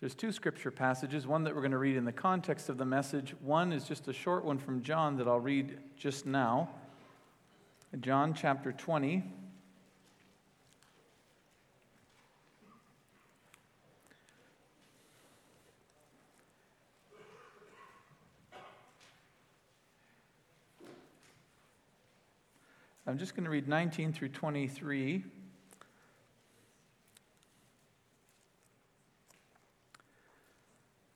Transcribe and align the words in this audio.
There's 0.00 0.14
two 0.14 0.30
scripture 0.30 0.70
passages, 0.70 1.26
one 1.26 1.42
that 1.42 1.56
we're 1.56 1.60
going 1.60 1.72
to 1.72 1.78
read 1.78 1.96
in 1.96 2.04
the 2.04 2.12
context 2.12 2.68
of 2.68 2.78
the 2.78 2.84
message. 2.84 3.34
One 3.40 3.72
is 3.72 3.82
just 3.82 4.06
a 4.06 4.12
short 4.12 4.44
one 4.44 4.56
from 4.56 4.80
John 4.80 5.16
that 5.16 5.26
I'll 5.26 5.40
read 5.40 5.76
just 5.96 6.24
now. 6.24 6.68
John 7.98 8.32
chapter 8.32 8.70
20. 8.70 9.24
I'm 23.04 23.18
just 23.18 23.34
going 23.34 23.44
to 23.44 23.50
read 23.50 23.66
19 23.66 24.12
through 24.12 24.28
23. 24.28 25.24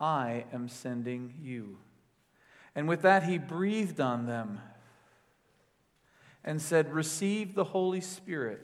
I 0.00 0.44
am 0.52 0.68
sending 0.68 1.34
you. 1.40 1.78
And 2.74 2.88
with 2.88 3.02
that, 3.02 3.22
he 3.24 3.38
breathed 3.38 4.00
on 4.00 4.26
them 4.26 4.60
and 6.44 6.60
said, 6.60 6.92
Receive 6.92 7.54
the 7.54 7.64
Holy 7.64 8.00
Spirit. 8.00 8.60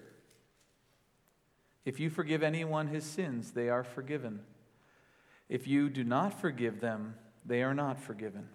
If 1.84 1.98
you 1.98 2.10
forgive 2.10 2.42
anyone 2.42 2.88
his 2.88 3.04
sins, 3.04 3.52
they 3.52 3.68
are 3.68 3.82
forgiven. 3.82 4.40
If 5.48 5.66
you 5.66 5.88
do 5.88 6.04
not 6.04 6.40
forgive 6.40 6.80
them, 6.80 7.14
they 7.44 7.62
are 7.62 7.74
not 7.74 8.00
forgiven. 8.00 8.48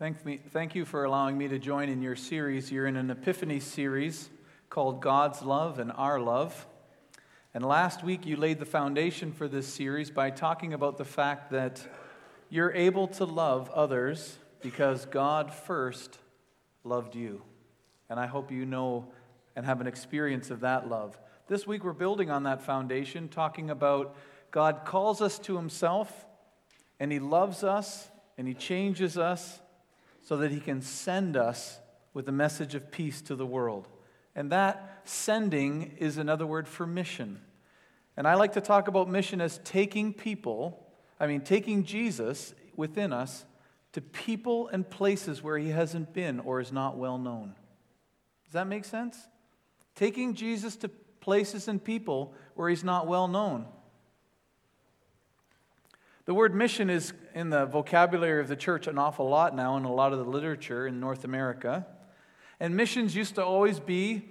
Thank, 0.00 0.24
me, 0.24 0.38
thank 0.38 0.74
you 0.74 0.86
for 0.86 1.04
allowing 1.04 1.36
me 1.36 1.46
to 1.48 1.58
join 1.58 1.90
in 1.90 2.00
your 2.00 2.16
series. 2.16 2.72
You're 2.72 2.86
in 2.86 2.96
an 2.96 3.10
Epiphany 3.10 3.60
series 3.60 4.30
called 4.70 5.02
God's 5.02 5.42
Love 5.42 5.78
and 5.78 5.92
Our 5.92 6.18
Love. 6.18 6.66
And 7.52 7.62
last 7.62 8.02
week 8.02 8.24
you 8.24 8.36
laid 8.36 8.60
the 8.60 8.64
foundation 8.64 9.30
for 9.30 9.46
this 9.46 9.66
series 9.66 10.10
by 10.10 10.30
talking 10.30 10.72
about 10.72 10.96
the 10.96 11.04
fact 11.04 11.50
that 11.50 11.86
you're 12.48 12.72
able 12.72 13.08
to 13.08 13.26
love 13.26 13.68
others 13.72 14.38
because 14.62 15.04
God 15.04 15.52
first 15.52 16.16
loved 16.82 17.14
you. 17.14 17.42
And 18.08 18.18
I 18.18 18.26
hope 18.26 18.50
you 18.50 18.64
know 18.64 19.12
and 19.54 19.66
have 19.66 19.82
an 19.82 19.86
experience 19.86 20.50
of 20.50 20.60
that 20.60 20.88
love. 20.88 21.18
This 21.46 21.66
week 21.66 21.84
we're 21.84 21.92
building 21.92 22.30
on 22.30 22.44
that 22.44 22.62
foundation, 22.62 23.28
talking 23.28 23.68
about 23.68 24.16
God 24.50 24.86
calls 24.86 25.20
us 25.20 25.38
to 25.40 25.56
Himself 25.56 26.24
and 26.98 27.12
He 27.12 27.18
loves 27.18 27.62
us 27.62 28.08
and 28.38 28.48
He 28.48 28.54
changes 28.54 29.18
us 29.18 29.60
so 30.22 30.36
that 30.38 30.50
he 30.50 30.60
can 30.60 30.82
send 30.82 31.36
us 31.36 31.78
with 32.12 32.28
a 32.28 32.32
message 32.32 32.74
of 32.74 32.90
peace 32.90 33.22
to 33.22 33.34
the 33.34 33.46
world. 33.46 33.88
And 34.34 34.52
that 34.52 35.00
sending 35.04 35.96
is 35.98 36.18
another 36.18 36.46
word 36.46 36.68
for 36.68 36.86
mission. 36.86 37.40
And 38.16 38.26
I 38.26 38.34
like 38.34 38.52
to 38.52 38.60
talk 38.60 38.88
about 38.88 39.08
mission 39.08 39.40
as 39.40 39.60
taking 39.64 40.12
people, 40.12 40.86
I 41.18 41.26
mean, 41.26 41.40
taking 41.40 41.84
Jesus 41.84 42.54
within 42.76 43.12
us 43.12 43.44
to 43.92 44.00
people 44.00 44.68
and 44.68 44.88
places 44.88 45.42
where 45.42 45.58
he 45.58 45.70
hasn't 45.70 46.12
been 46.12 46.40
or 46.40 46.60
is 46.60 46.72
not 46.72 46.96
well 46.96 47.18
known. 47.18 47.54
Does 48.44 48.52
that 48.52 48.66
make 48.66 48.84
sense? 48.84 49.16
Taking 49.94 50.34
Jesus 50.34 50.76
to 50.76 50.88
places 50.88 51.68
and 51.68 51.82
people 51.82 52.34
where 52.54 52.68
he's 52.68 52.84
not 52.84 53.06
well 53.06 53.28
known. 53.28 53.66
The 56.26 56.34
word 56.34 56.54
mission 56.54 56.90
is 56.90 57.12
in 57.34 57.50
the 57.50 57.66
vocabulary 57.66 58.40
of 58.40 58.48
the 58.48 58.56
church 58.56 58.86
an 58.86 58.98
awful 58.98 59.28
lot 59.28 59.56
now 59.56 59.76
in 59.76 59.84
a 59.84 59.92
lot 59.92 60.12
of 60.12 60.18
the 60.18 60.24
literature 60.24 60.86
in 60.86 61.00
North 61.00 61.24
America. 61.24 61.86
And 62.58 62.76
missions 62.76 63.16
used 63.16 63.36
to 63.36 63.44
always 63.44 63.80
be 63.80 64.28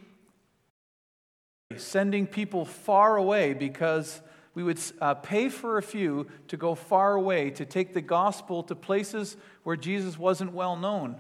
sending 1.77 2.27
people 2.27 2.66
far 2.66 3.16
away 3.17 3.53
because 3.53 4.22
we 4.53 4.61
would 4.63 4.79
uh, 5.01 5.16
pay 5.16 5.50
for 5.50 5.77
a 5.77 5.81
few 5.81 6.27
to 6.47 6.57
go 6.57 6.75
far 6.75 7.16
away 7.16 7.50
to 7.51 7.66
take 7.66 7.94
the 7.94 8.01
gospel 8.01 8.61
to 8.63 8.75
places 8.75 9.35
where 9.63 9.75
Jesus 9.75 10.17
wasn't 10.17 10.53
well 10.53 10.75
known. 10.75 11.19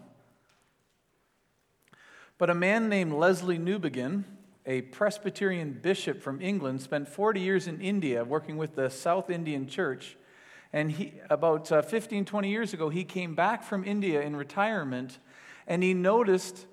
But 2.37 2.49
a 2.49 2.55
man 2.55 2.89
named 2.89 3.13
Lesslie 3.13 3.59
Newbigin, 3.59 4.23
a 4.65 4.81
Presbyterian 4.81 5.73
bishop 5.81 6.21
from 6.21 6.41
England, 6.41 6.81
spent 6.81 7.07
40 7.07 7.39
years 7.39 7.67
in 7.67 7.81
India 7.81 8.23
working 8.23 8.57
with 8.57 8.75
the 8.75 8.89
South 8.89 9.29
Indian 9.29 9.67
Church 9.67 10.15
and 10.71 10.91
he, 10.91 11.13
about 11.29 11.71
uh, 11.71 11.81
15, 11.81 12.25
20 12.25 12.49
years 12.49 12.73
ago, 12.73 12.89
he 12.89 13.03
came 13.03 13.33
back 13.33 13.63
from 13.63 13.83
India 13.83 14.21
in 14.21 14.35
retirement 14.35 15.19
and 15.67 15.81
he 15.83 15.93
noticed 15.93 16.65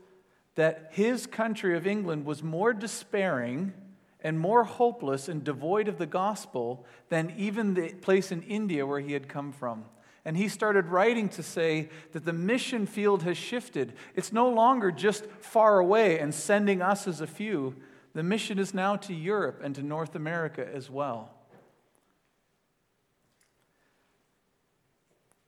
that 0.54 0.88
his 0.92 1.26
country 1.26 1.76
of 1.76 1.86
England 1.86 2.24
was 2.24 2.42
more 2.42 2.72
despairing 2.72 3.72
and 4.20 4.40
more 4.40 4.64
hopeless 4.64 5.28
and 5.28 5.44
devoid 5.44 5.86
of 5.86 5.98
the 5.98 6.06
gospel 6.06 6.84
than 7.10 7.32
even 7.36 7.74
the 7.74 7.90
place 7.94 8.32
in 8.32 8.42
India 8.42 8.84
where 8.84 9.00
he 9.00 9.12
had 9.12 9.28
come 9.28 9.52
from. 9.52 9.84
And 10.24 10.36
he 10.36 10.48
started 10.48 10.86
writing 10.86 11.28
to 11.30 11.42
say 11.42 11.88
that 12.12 12.24
the 12.24 12.32
mission 12.32 12.86
field 12.86 13.22
has 13.22 13.36
shifted. 13.36 13.92
It's 14.14 14.32
no 14.32 14.48
longer 14.48 14.90
just 14.90 15.26
far 15.40 15.78
away 15.78 16.18
and 16.18 16.34
sending 16.34 16.82
us 16.82 17.06
as 17.06 17.20
a 17.20 17.26
few. 17.26 17.76
The 18.14 18.24
mission 18.24 18.58
is 18.58 18.74
now 18.74 18.96
to 18.96 19.14
Europe 19.14 19.60
and 19.62 19.74
to 19.76 19.82
North 19.82 20.16
America 20.16 20.66
as 20.74 20.90
well. 20.90 21.35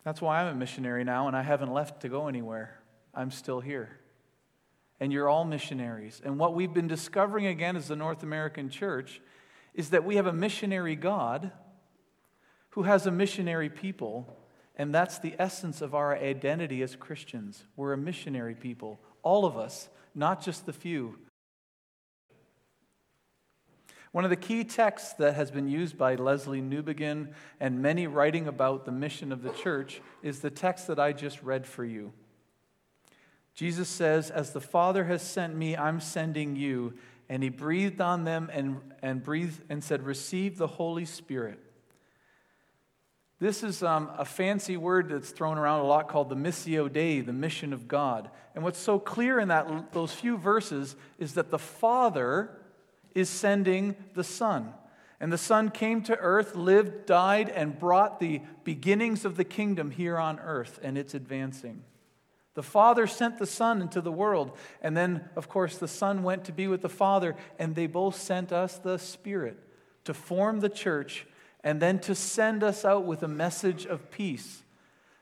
That's 0.09 0.23
why 0.23 0.41
I'm 0.41 0.47
a 0.47 0.55
missionary 0.55 1.05
now, 1.05 1.27
and 1.27 1.37
I 1.37 1.43
haven't 1.43 1.71
left 1.71 2.01
to 2.01 2.09
go 2.09 2.29
anywhere. 2.29 2.81
I'm 3.15 3.31
still 3.31 3.61
here. 3.61 4.01
And 4.99 5.13
you're 5.13 5.29
all 5.29 5.45
missionaries. 5.45 6.23
And 6.25 6.39
what 6.39 6.55
we've 6.55 6.73
been 6.73 6.89
discovering 6.89 7.45
again 7.45 7.77
as 7.77 7.89
the 7.89 7.95
North 7.95 8.23
American 8.23 8.71
church 8.71 9.21
is 9.75 9.91
that 9.91 10.05
we 10.05 10.17
have 10.17 10.27
a 10.27 10.33
missionary 10.33 10.97
God 10.97 11.53
who 12.71 12.85
has 12.85 13.07
a 13.07 13.11
missionary 13.11 13.69
people, 13.69 14.35
and 14.77 14.95
that's 14.95 15.19
the 15.19 15.35
essence 15.39 15.83
of 15.83 15.95
our 15.95 16.17
identity 16.17 16.81
as 16.81 16.97
Christians. 16.97 17.67
We're 17.77 17.93
a 17.93 17.99
missionary 17.99 18.55
people, 18.55 19.01
all 19.23 19.45
of 19.45 19.59
us, 19.59 19.91
not 20.15 20.43
just 20.43 20.65
the 20.65 20.73
few. 20.73 21.19
One 24.13 24.25
of 24.25 24.31
the 24.31 24.37
key 24.37 24.65
texts 24.65 25.13
that 25.15 25.35
has 25.35 25.51
been 25.51 25.69
used 25.69 25.99
by 25.99 26.17
Lesslie 26.17 26.63
Newbigin 26.63 27.33
and 27.61 27.83
many 27.83 28.07
writing 28.07 28.49
about 28.49 28.85
the 28.85 28.93
mission 28.93 29.33
of 29.33 29.43
the 29.43 29.51
church 29.51 30.01
is 30.23 30.41
the 30.41 30.51
text 30.51 30.87
that 30.87 30.99
I 30.99 31.13
just 31.13 31.43
read 31.43 31.67
for 31.67 31.85
you. 31.85 32.13
Jesus 33.55 33.89
says, 33.89 34.31
As 34.31 34.53
the 34.53 34.61
Father 34.61 35.05
has 35.05 35.21
sent 35.21 35.55
me, 35.55 35.77
I'm 35.77 36.01
sending 36.01 36.57
you. 36.57 36.95
And 37.29 37.43
he 37.43 37.51
breathed 37.51 38.01
on 38.01 38.25
them 38.25 38.49
and, 38.53 38.81
and 39.03 39.23
breathed 39.23 39.61
and 39.69 39.85
said, 39.85 40.05
Receive 40.05 40.57
the 40.57 40.67
Holy 40.67 41.05
Spirit. 41.05 41.61
This 43.41 43.63
is 43.63 43.83
um, 43.83 44.11
a 44.17 44.25
fancy 44.25 44.77
word 44.77 45.11
that's 45.11 45.31
thrown 45.31 45.59
around 45.59 45.81
a 45.81 45.87
lot 45.87 46.09
called 46.09 46.29
the 46.29 46.35
Missio 46.35 46.93
Dei, 46.93 47.21
the 47.21 47.33
mission 47.33 47.73
of 47.73 47.87
God. 47.87 48.31
And 48.55 48.65
what's 48.65 48.79
so 48.79 48.99
clear 48.99 49.39
in 49.39 49.49
that, 49.49 49.93
those 49.93 50.13
few 50.13 50.37
verses 50.37 50.97
is 51.19 51.35
that 51.35 51.51
the 51.51 51.59
Father 51.59 52.51
is 53.15 53.29
sending 53.29 53.97
the 54.15 54.25
Son. 54.25 54.73
And 55.21 55.33
the 55.33 55.39
Son 55.39 55.71
came 55.71 56.03
to 56.03 56.17
earth, 56.19 56.55
lived, 56.55 57.07
died, 57.07 57.49
and 57.49 57.79
brought 57.79 58.21
the 58.21 58.41
beginnings 58.65 59.25
of 59.25 59.37
the 59.37 59.45
kingdom 59.45 59.91
here 59.91 60.19
on 60.19 60.39
earth, 60.39 60.79
and 60.83 60.97
it's 60.97 61.15
advancing. 61.15 61.83
The 62.55 62.63
Father 62.63 63.07
sent 63.07 63.39
the 63.39 63.47
Son 63.47 63.83
into 63.83 64.01
the 64.01 64.13
world, 64.13 64.57
and 64.81 64.97
then, 64.97 65.29
of 65.37 65.49
course, 65.49 65.79
the 65.79 65.89
Son 65.89 66.23
went 66.23 66.45
to 66.45 66.53
be 66.53 66.67
with 66.67 66.83
the 66.83 66.89
Father, 66.89 67.37
and 67.59 67.75
they 67.75 67.87
both 67.87 68.17
sent 68.17 68.53
us 68.53 68.79
the 68.79 68.99
Spirit 68.99 69.59
to 70.05 70.15
form 70.15 70.61
the 70.61 70.69
church 70.69 71.27
and 71.65 71.83
then 71.83 71.99
to 71.99 72.15
send 72.15 72.63
us 72.63 72.85
out 72.85 73.05
with 73.05 73.23
a 73.23 73.29
message 73.29 73.85
of 73.87 74.11
peace. 74.11 74.63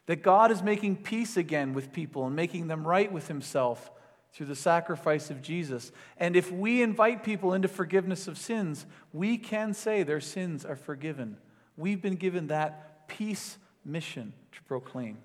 That 0.07 0.23
God 0.23 0.51
is 0.53 0.63
making 0.63 0.97
peace 1.03 1.37
again 1.37 1.75
with 1.75 1.93
people 1.93 2.27
and 2.27 2.37
making 2.37 2.69
them 2.69 2.87
right 2.87 3.11
with 3.11 3.29
Himself 3.29 3.91
through 4.37 4.47
the 4.47 4.55
sacrifice 4.55 5.31
of 5.31 5.41
Jesus. 5.41 5.93
And 6.19 6.37
if 6.37 6.53
we 6.53 6.83
invite 6.83 7.25
people 7.25 7.55
into 7.55 7.69
forgiveness 7.69 8.29
of 8.29 8.37
sins, 8.37 8.85
we 9.11 9.39
can 9.39 9.73
say 9.73 10.03
their 10.03 10.21
sins 10.21 10.63
are 10.63 10.77
forgiven. 10.77 11.39
We've 11.75 12.03
been 12.03 12.17
given 12.17 12.49
that 12.49 13.09
peace 13.09 13.57
mission 13.83 14.35
to 14.53 14.63
proclaim. 14.65 15.17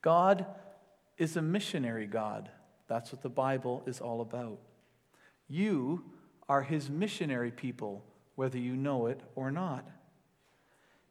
God 0.00 0.46
is 1.18 1.36
a 1.36 1.42
missionary 1.42 2.06
God. 2.06 2.48
That's 2.86 3.12
what 3.12 3.20
the 3.20 3.28
Bible 3.28 3.82
is 3.84 4.00
all 4.00 4.22
about. 4.22 4.58
You 5.48 6.04
are 6.48 6.62
his 6.62 6.88
missionary 6.88 7.50
people, 7.50 8.02
whether 8.36 8.56
you 8.56 8.74
know 8.74 9.06
it 9.06 9.20
or 9.34 9.50
not. 9.50 9.86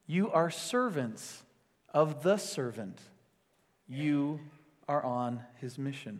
You 0.07 0.31
are 0.31 0.49
servants 0.49 1.43
of 1.93 2.23
the 2.23 2.37
servant. 2.37 2.99
You 3.87 4.39
are 4.87 5.03
on 5.03 5.41
his 5.59 5.77
mission. 5.77 6.19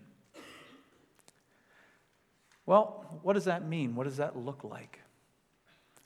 Well, 2.65 3.19
what 3.23 3.33
does 3.33 3.45
that 3.45 3.67
mean? 3.67 3.95
What 3.95 4.03
does 4.03 4.17
that 4.17 4.37
look 4.37 4.63
like? 4.63 4.99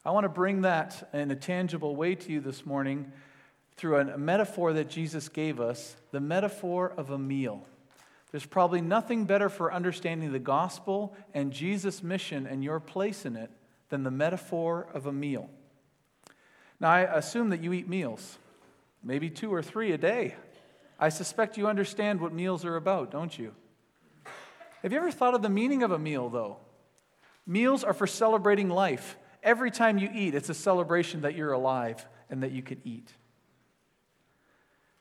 I 0.06 0.12
want 0.12 0.26
to 0.26 0.30
bring 0.30 0.62
that 0.62 1.10
in 1.14 1.32
a 1.32 1.36
tangible 1.36 1.96
way 1.96 2.16
to 2.16 2.32
you 2.32 2.40
this 2.40 2.66
morning 2.66 3.12
through 3.78 3.98
a 3.98 4.18
metaphor 4.18 4.74
that 4.74 4.90
Jesus 4.90 5.28
gave 5.30 5.60
us 5.60 5.96
the 6.12 6.20
metaphor 6.20 6.94
of 6.98 7.10
a 7.10 7.18
meal. 7.18 7.66
There's 8.32 8.46
probably 8.46 8.82
nothing 8.82 9.26
better 9.26 9.50
for 9.50 9.74
understanding 9.74 10.32
the 10.32 10.40
gospel 10.40 11.16
and 11.34 11.52
Jesus' 11.52 12.02
mission 12.02 12.48
and 12.48 12.64
your 12.64 12.80
place 12.80 13.26
in 13.26 13.36
it 13.36 13.52
than 13.90 14.04
the 14.04 14.12
metaphor 14.12 14.88
of 14.94 15.06
a 15.06 15.12
meal. 15.12 15.50
Now, 16.80 16.92
I 16.92 17.02
assume 17.02 17.50
that 17.50 17.62
you 17.62 17.74
eat 17.74 17.90
meals, 17.90 18.38
maybe 19.04 19.30
two 19.30 19.54
or 19.54 19.62
three 19.62 19.92
a 19.92 19.98
day. 19.98 20.36
I 21.02 21.10
suspect 21.10 21.58
you 21.58 21.68
understand 21.68 22.22
what 22.22 22.32
meals 22.32 22.64
are 22.64 22.76
about, 22.76 23.10
don't 23.10 23.38
you? 23.38 23.56
Have 24.84 24.94
you 24.94 25.00
ever 25.00 25.12
thought 25.12 25.34
of 25.34 25.42
the 25.42 25.50
meaning 25.50 25.82
of 25.82 25.92
a 25.92 25.98
meal, 25.98 26.30
though? 26.30 26.58
Meals 27.48 27.84
are 27.84 27.94
for 27.94 28.06
celebrating 28.06 28.70
life. 28.70 29.18
Every 29.42 29.72
time 29.72 29.98
you 29.98 30.10
eat, 30.14 30.36
it's 30.36 30.50
a 30.50 30.54
celebration 30.54 31.22
that 31.22 31.36
you're 31.36 31.54
alive 31.54 32.06
and 32.30 32.44
that 32.44 32.52
you 32.52 32.62
can 32.62 32.80
eat. 32.84 33.12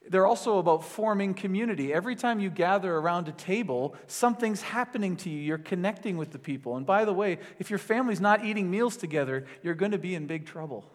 They're 0.09 0.27
also 0.27 0.57
about 0.57 0.85
forming 0.85 1.35
community. 1.35 1.93
Every 1.93 2.17
time 2.17 2.41
you 2.41 2.49
gather 2.49 2.97
around 2.97 3.29
a 3.29 3.33
table, 3.33 3.95
something's 4.07 4.63
happening 4.63 5.17
to 5.19 5.29
you. 5.31 5.39
You're 5.39 5.59
connecting 5.59 6.17
with 6.17 6.31
the 6.31 6.39
people. 6.39 6.77
And 6.77 6.87
by 6.87 7.05
the 7.05 7.13
way, 7.13 7.39
if 7.59 7.69
your 7.69 7.79
family's 7.79 8.23
not 8.23 8.43
eating 8.43 8.71
meals 8.71 8.97
together, 8.97 9.45
you're 9.63 9.75
going 9.75 9.93
to 9.93 9.99
be 9.99 10.15
in 10.15 10.27
big 10.27 10.47
trouble. 10.47 10.91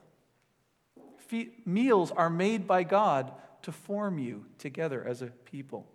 Fe- 1.28 1.52
meals 1.64 2.12
are 2.12 2.30
made 2.30 2.66
by 2.66 2.84
God 2.84 3.32
to 3.66 3.72
form 3.72 4.20
you 4.20 4.46
together 4.60 5.04
as 5.06 5.22
a 5.22 5.28
people. 5.28 5.88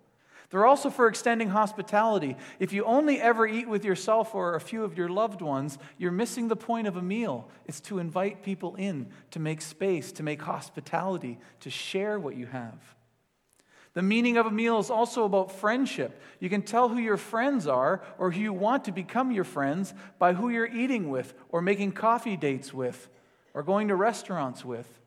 They're 0.49 0.65
also 0.65 0.89
for 0.89 1.07
extending 1.07 1.47
hospitality. 1.47 2.35
If 2.59 2.73
you 2.73 2.83
only 2.83 3.21
ever 3.21 3.47
eat 3.47 3.69
with 3.69 3.85
yourself 3.85 4.35
or 4.35 4.55
a 4.55 4.59
few 4.59 4.83
of 4.83 4.97
your 4.97 5.07
loved 5.07 5.41
ones, 5.41 5.77
you're 5.97 6.11
missing 6.11 6.49
the 6.49 6.57
point 6.57 6.87
of 6.87 6.97
a 6.97 7.01
meal. 7.01 7.49
It's 7.65 7.79
to 7.81 7.99
invite 7.99 8.43
people 8.43 8.75
in, 8.75 9.07
to 9.31 9.39
make 9.39 9.61
space, 9.61 10.11
to 10.13 10.23
make 10.23 10.41
hospitality, 10.41 11.39
to 11.61 11.69
share 11.69 12.19
what 12.19 12.35
you 12.35 12.47
have. 12.47 12.95
The 13.93 14.01
meaning 14.01 14.35
of 14.35 14.45
a 14.45 14.51
meal 14.51 14.77
is 14.79 14.89
also 14.89 15.23
about 15.23 15.53
friendship. 15.53 16.21
You 16.41 16.49
can 16.49 16.61
tell 16.61 16.89
who 16.89 16.99
your 16.99 17.17
friends 17.17 17.65
are 17.65 18.01
or 18.17 18.31
who 18.31 18.41
you 18.41 18.51
want 18.51 18.83
to 18.85 18.91
become 18.91 19.31
your 19.31 19.43
friends 19.45 19.93
by 20.19 20.33
who 20.33 20.49
you're 20.49 20.67
eating 20.67 21.09
with 21.09 21.33
or 21.47 21.61
making 21.61 21.93
coffee 21.93 22.35
dates 22.35 22.73
with 22.73 23.07
or 23.53 23.63
going 23.63 23.87
to 23.87 23.95
restaurants 23.95 24.65
with. 24.65 25.00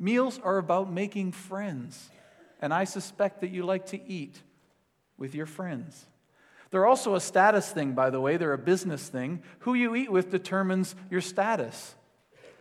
Meals 0.00 0.40
are 0.42 0.56
about 0.56 0.90
making 0.90 1.32
friends, 1.32 2.08
and 2.62 2.72
I 2.72 2.84
suspect 2.84 3.42
that 3.42 3.50
you 3.50 3.64
like 3.64 3.86
to 3.86 4.02
eat 4.08 4.40
with 5.18 5.34
your 5.34 5.44
friends. 5.44 6.06
They're 6.70 6.86
also 6.86 7.16
a 7.16 7.20
status 7.20 7.70
thing, 7.70 7.92
by 7.92 8.08
the 8.08 8.20
way, 8.20 8.38
they're 8.38 8.54
a 8.54 8.58
business 8.58 9.08
thing. 9.08 9.42
Who 9.60 9.74
you 9.74 9.94
eat 9.94 10.10
with 10.10 10.30
determines 10.30 10.94
your 11.10 11.20
status. 11.20 11.94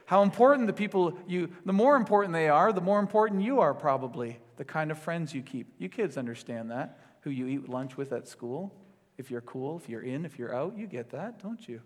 How 0.05 0.21
important 0.23 0.67
the 0.67 0.73
people 0.73 1.17
you, 1.27 1.49
the 1.65 1.71
more 1.71 1.95
important 1.95 2.33
they 2.33 2.49
are, 2.49 2.73
the 2.73 2.81
more 2.81 2.99
important 2.99 3.41
you 3.41 3.61
are, 3.61 3.73
probably 3.73 4.39
the 4.57 4.65
kind 4.65 4.91
of 4.91 4.99
friends 4.99 5.33
you 5.33 5.41
keep. 5.41 5.71
You 5.77 5.87
kids 5.87 6.17
understand 6.17 6.71
that. 6.71 6.99
Who 7.21 7.29
you 7.29 7.47
eat 7.47 7.69
lunch 7.69 7.95
with 7.95 8.11
at 8.11 8.27
school. 8.27 8.73
If 9.17 9.31
you're 9.31 9.41
cool, 9.41 9.77
if 9.77 9.87
you're 9.87 10.01
in, 10.01 10.25
if 10.25 10.37
you're 10.37 10.53
out, 10.53 10.77
you 10.77 10.87
get 10.87 11.11
that, 11.11 11.41
don't 11.41 11.65
you? 11.69 11.81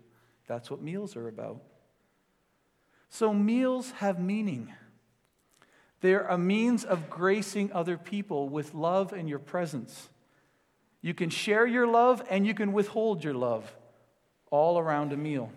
That's 0.48 0.70
what 0.70 0.82
meals 0.82 1.14
are 1.14 1.28
about. 1.28 1.62
So, 3.08 3.32
meals 3.32 3.92
have 3.92 4.18
meaning. 4.18 4.72
They're 6.04 6.26
a 6.26 6.36
means 6.36 6.84
of 6.84 7.08
gracing 7.08 7.72
other 7.72 7.96
people 7.96 8.50
with 8.50 8.74
love 8.74 9.14
and 9.14 9.26
your 9.26 9.38
presence. 9.38 10.10
You 11.00 11.14
can 11.14 11.30
share 11.30 11.66
your 11.66 11.86
love 11.86 12.22
and 12.28 12.46
you 12.46 12.52
can 12.52 12.74
withhold 12.74 13.24
your 13.24 13.32
love 13.32 13.74
all 14.50 14.78
around 14.78 15.14
a 15.14 15.16
meal. 15.16 15.50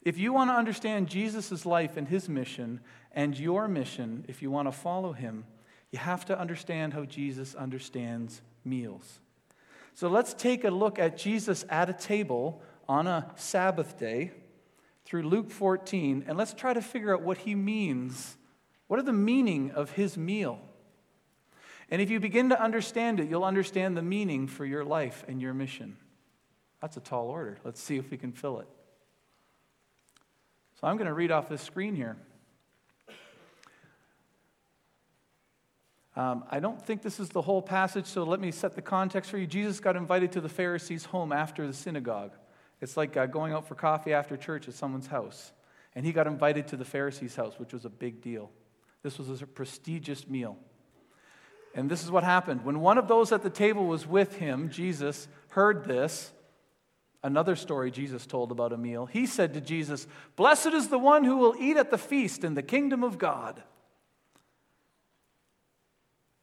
If 0.00 0.16
you 0.16 0.32
want 0.32 0.48
to 0.48 0.54
understand 0.54 1.10
Jesus' 1.10 1.66
life 1.66 1.98
and 1.98 2.08
his 2.08 2.30
mission 2.30 2.80
and 3.12 3.38
your 3.38 3.68
mission, 3.68 4.24
if 4.26 4.40
you 4.40 4.50
want 4.50 4.68
to 4.68 4.72
follow 4.72 5.12
him, 5.12 5.44
you 5.90 5.98
have 5.98 6.24
to 6.24 6.40
understand 6.40 6.94
how 6.94 7.04
Jesus 7.04 7.54
understands 7.54 8.40
meals. 8.64 9.20
So 9.92 10.08
let's 10.08 10.32
take 10.32 10.64
a 10.64 10.70
look 10.70 10.98
at 10.98 11.18
Jesus 11.18 11.66
at 11.68 11.90
a 11.90 11.92
table 11.92 12.62
on 12.88 13.06
a 13.06 13.30
Sabbath 13.36 13.98
day 13.98 14.30
through 15.04 15.24
Luke 15.24 15.50
14, 15.50 16.24
and 16.26 16.38
let's 16.38 16.54
try 16.54 16.72
to 16.72 16.80
figure 16.80 17.14
out 17.14 17.20
what 17.20 17.36
he 17.36 17.54
means. 17.54 18.38
What 18.90 18.98
are 18.98 19.04
the 19.04 19.12
meaning 19.12 19.70
of 19.70 19.92
his 19.92 20.18
meal? 20.18 20.58
And 21.90 22.02
if 22.02 22.10
you 22.10 22.18
begin 22.18 22.48
to 22.48 22.60
understand 22.60 23.20
it, 23.20 23.30
you'll 23.30 23.44
understand 23.44 23.96
the 23.96 24.02
meaning 24.02 24.48
for 24.48 24.64
your 24.64 24.84
life 24.84 25.24
and 25.28 25.40
your 25.40 25.54
mission. 25.54 25.96
That's 26.82 26.96
a 26.96 27.00
tall 27.00 27.28
order. 27.28 27.60
Let's 27.62 27.80
see 27.80 27.98
if 27.98 28.10
we 28.10 28.16
can 28.16 28.32
fill 28.32 28.58
it. 28.58 28.66
So 30.80 30.88
I'm 30.88 30.96
going 30.96 31.06
to 31.06 31.14
read 31.14 31.30
off 31.30 31.48
this 31.48 31.62
screen 31.62 31.94
here. 31.94 32.16
Um, 36.16 36.42
I 36.50 36.58
don't 36.58 36.84
think 36.84 37.02
this 37.02 37.20
is 37.20 37.28
the 37.28 37.42
whole 37.42 37.62
passage, 37.62 38.06
so 38.06 38.24
let 38.24 38.40
me 38.40 38.50
set 38.50 38.74
the 38.74 38.82
context 38.82 39.30
for 39.30 39.38
you. 39.38 39.46
Jesus 39.46 39.78
got 39.78 39.94
invited 39.94 40.32
to 40.32 40.40
the 40.40 40.48
Pharisees' 40.48 41.04
home 41.04 41.30
after 41.30 41.64
the 41.64 41.74
synagogue. 41.74 42.32
It's 42.80 42.96
like 42.96 43.16
uh, 43.16 43.26
going 43.26 43.52
out 43.52 43.68
for 43.68 43.76
coffee 43.76 44.12
after 44.12 44.36
church 44.36 44.66
at 44.66 44.74
someone's 44.74 45.06
house. 45.06 45.52
And 45.94 46.04
he 46.04 46.10
got 46.10 46.26
invited 46.26 46.66
to 46.66 46.76
the 46.76 46.84
Pharisees' 46.84 47.36
house, 47.36 47.56
which 47.56 47.72
was 47.72 47.84
a 47.84 47.88
big 47.88 48.20
deal. 48.20 48.50
This 49.02 49.18
was 49.18 49.42
a 49.42 49.46
prestigious 49.46 50.28
meal. 50.28 50.56
And 51.74 51.90
this 51.90 52.02
is 52.02 52.10
what 52.10 52.24
happened. 52.24 52.64
When 52.64 52.80
one 52.80 52.98
of 52.98 53.08
those 53.08 53.32
at 53.32 53.42
the 53.42 53.50
table 53.50 53.86
was 53.86 54.06
with 54.06 54.36
him, 54.36 54.70
Jesus, 54.70 55.28
heard 55.48 55.84
this, 55.84 56.32
another 57.22 57.54
story 57.54 57.90
Jesus 57.90 58.26
told 58.26 58.50
about 58.50 58.72
a 58.72 58.76
meal, 58.76 59.06
he 59.06 59.26
said 59.26 59.54
to 59.54 59.60
Jesus, 59.60 60.06
Blessed 60.36 60.68
is 60.68 60.88
the 60.88 60.98
one 60.98 61.24
who 61.24 61.36
will 61.36 61.54
eat 61.58 61.76
at 61.76 61.90
the 61.90 61.98
feast 61.98 62.44
in 62.44 62.54
the 62.54 62.62
kingdom 62.62 63.04
of 63.04 63.18
God. 63.18 63.62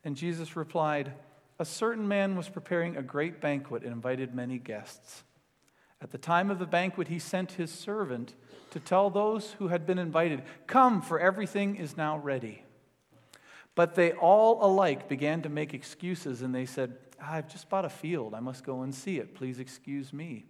And 0.03 0.15
Jesus 0.15 0.55
replied, 0.55 1.11
A 1.59 1.65
certain 1.65 2.07
man 2.07 2.37
was 2.37 2.47
preparing 2.47 2.95
a 2.95 3.03
great 3.03 3.41
banquet 3.41 3.83
and 3.83 3.91
invited 3.91 4.33
many 4.33 4.57
guests. 4.57 5.23
At 6.01 6.11
the 6.11 6.17
time 6.17 6.49
of 6.49 6.59
the 6.59 6.65
banquet, 6.65 7.07
he 7.09 7.19
sent 7.19 7.53
his 7.53 7.71
servant 7.71 8.35
to 8.77 8.84
tell 8.84 9.10
those 9.10 9.53
who 9.53 9.69
had 9.69 9.86
been 9.88 9.98
invited, 9.98 10.43
Come, 10.67 11.01
for 11.01 11.19
everything 11.19 11.77
is 11.77 11.98
now 11.98 12.17
ready. 12.17 12.63
But 13.74 13.96
they 13.96 14.12
all 14.12 14.63
alike 14.63 15.10
began 15.10 15.41
to 15.41 15.50
make 15.50 15.74
excuses, 15.74 16.41
and 16.43 16.53
they 16.53 16.65
said, 16.65 16.96
I've 17.22 17.48
just 17.48 17.69
bought 17.69 17.86
a 17.86 17.89
field. 17.89 18.36
I 18.36 18.39
must 18.39 18.63
go 18.63 18.84
and 18.84 18.93
see 18.93 19.17
it. 19.17 19.34
Please 19.34 19.60
excuse 19.60 20.13
me. 20.13 20.46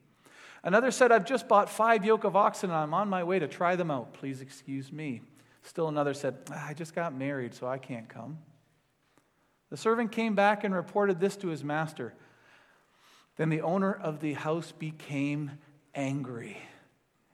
Another 0.64 0.92
said, 0.92 1.12
I've 1.12 1.26
just 1.26 1.48
bought 1.48 1.70
five 1.70 2.04
yoke 2.04 2.26
of 2.26 2.36
oxen, 2.36 2.70
and 2.70 2.78
I'm 2.78 2.94
on 2.94 3.08
my 3.08 3.24
way 3.24 3.40
to 3.40 3.48
try 3.48 3.78
them 3.78 3.92
out. 3.92 4.14
Please 4.14 4.42
excuse 4.42 4.92
me. 4.92 5.22
Still 5.64 5.88
another 5.88 6.14
said, 6.14 6.38
I 6.52 6.74
just 6.74 6.94
got 6.94 7.16
married, 7.16 7.54
so 7.54 7.68
I 7.68 7.78
can't 7.78 8.10
come. 8.10 8.40
The 9.70 9.78
servant 9.78 10.12
came 10.12 10.36
back 10.36 10.66
and 10.66 10.76
reported 10.76 11.20
this 11.22 11.38
to 11.38 11.48
his 11.48 11.64
master. 11.64 12.14
Then 13.38 13.50
the 13.50 13.62
owner 13.62 13.94
of 13.94 14.20
the 14.20 14.34
house 14.34 14.74
became 14.74 15.52
angry. 15.96 16.58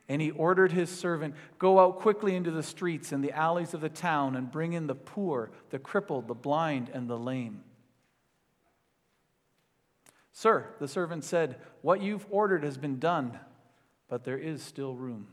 And 0.09 0.21
he 0.21 0.31
ordered 0.31 0.71
his 0.71 0.89
servant, 0.89 1.35
Go 1.59 1.79
out 1.79 1.99
quickly 1.99 2.35
into 2.35 2.51
the 2.51 2.63
streets 2.63 3.11
and 3.11 3.23
the 3.23 3.31
alleys 3.31 3.73
of 3.73 3.81
the 3.81 3.89
town 3.89 4.35
and 4.35 4.51
bring 4.51 4.73
in 4.73 4.87
the 4.87 4.95
poor, 4.95 5.51
the 5.69 5.79
crippled, 5.79 6.27
the 6.27 6.33
blind, 6.33 6.89
and 6.93 7.09
the 7.09 7.17
lame. 7.17 7.63
Sir, 10.33 10.73
the 10.79 10.87
servant 10.87 11.23
said, 11.23 11.57
What 11.81 12.01
you've 12.01 12.25
ordered 12.29 12.63
has 12.63 12.77
been 12.77 12.99
done, 12.99 13.39
but 14.09 14.23
there 14.23 14.37
is 14.37 14.61
still 14.61 14.95
room. 14.95 15.27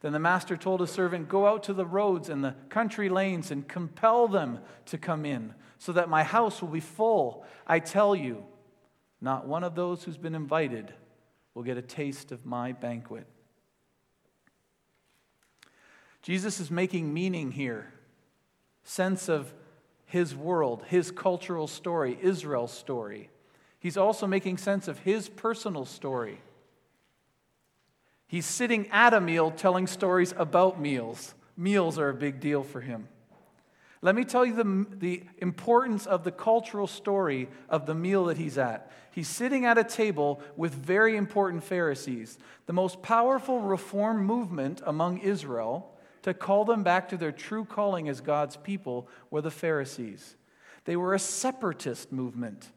Then 0.00 0.12
the 0.12 0.18
master 0.18 0.56
told 0.56 0.80
his 0.80 0.90
servant, 0.90 1.28
Go 1.28 1.46
out 1.46 1.62
to 1.64 1.72
the 1.72 1.86
roads 1.86 2.28
and 2.28 2.44
the 2.44 2.54
country 2.68 3.08
lanes 3.08 3.50
and 3.50 3.66
compel 3.66 4.28
them 4.28 4.58
to 4.86 4.98
come 4.98 5.24
in, 5.24 5.54
so 5.78 5.92
that 5.92 6.08
my 6.08 6.22
house 6.22 6.60
will 6.60 6.68
be 6.68 6.80
full. 6.80 7.44
I 7.66 7.78
tell 7.78 8.14
you, 8.14 8.44
not 9.20 9.46
one 9.46 9.64
of 9.64 9.74
those 9.74 10.04
who's 10.04 10.18
been 10.18 10.34
invited 10.34 10.92
will 11.54 11.62
get 11.62 11.78
a 11.78 11.82
taste 11.82 12.32
of 12.32 12.44
my 12.44 12.72
banquet. 12.72 13.26
Jesus 16.22 16.60
is 16.60 16.70
making 16.70 17.12
meaning 17.12 17.50
here, 17.50 17.92
sense 18.84 19.28
of 19.28 19.52
his 20.06 20.34
world, 20.34 20.84
his 20.88 21.10
cultural 21.10 21.66
story, 21.66 22.16
Israel's 22.20 22.72
story. 22.72 23.28
He's 23.80 23.96
also 23.96 24.26
making 24.28 24.58
sense 24.58 24.86
of 24.86 25.00
his 25.00 25.28
personal 25.28 25.84
story. 25.84 26.40
He's 28.28 28.46
sitting 28.46 28.88
at 28.90 29.12
a 29.12 29.20
meal 29.20 29.50
telling 29.50 29.86
stories 29.86 30.32
about 30.36 30.80
meals. 30.80 31.34
Meals 31.56 31.98
are 31.98 32.08
a 32.08 32.14
big 32.14 32.40
deal 32.40 32.62
for 32.62 32.80
him. 32.80 33.08
Let 34.00 34.14
me 34.14 34.24
tell 34.24 34.44
you 34.44 34.54
the, 34.54 34.86
the 34.98 35.22
importance 35.38 36.06
of 36.06 36.24
the 36.24 36.32
cultural 36.32 36.86
story 36.86 37.48
of 37.68 37.86
the 37.86 37.94
meal 37.94 38.26
that 38.26 38.36
he's 38.36 38.58
at. 38.58 38.90
He's 39.12 39.28
sitting 39.28 39.64
at 39.64 39.78
a 39.78 39.84
table 39.84 40.40
with 40.56 40.74
very 40.74 41.16
important 41.16 41.62
Pharisees, 41.62 42.38
the 42.66 42.72
most 42.72 43.02
powerful 43.02 43.60
reform 43.60 44.24
movement 44.24 44.82
among 44.84 45.18
Israel 45.18 45.88
to 46.22 46.34
call 46.34 46.64
them 46.64 46.82
back 46.82 47.08
to 47.08 47.16
their 47.16 47.32
true 47.32 47.64
calling 47.64 48.08
as 48.08 48.20
God's 48.20 48.56
people 48.56 49.08
were 49.30 49.42
the 49.42 49.50
Pharisees. 49.50 50.36
They 50.84 50.96
were 50.96 51.14
a 51.14 51.18
separatist 51.18 52.12
movement 52.12 52.70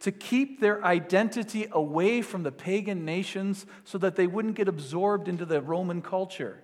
to 0.00 0.12
keep 0.12 0.60
their 0.60 0.84
identity 0.84 1.66
away 1.72 2.22
from 2.22 2.44
the 2.44 2.52
pagan 2.52 3.04
nations 3.04 3.66
so 3.84 3.98
that 3.98 4.16
they 4.16 4.26
wouldn't 4.26 4.54
get 4.54 4.68
absorbed 4.68 5.28
into 5.28 5.44
the 5.44 5.60
Roman 5.60 6.02
culture. 6.02 6.62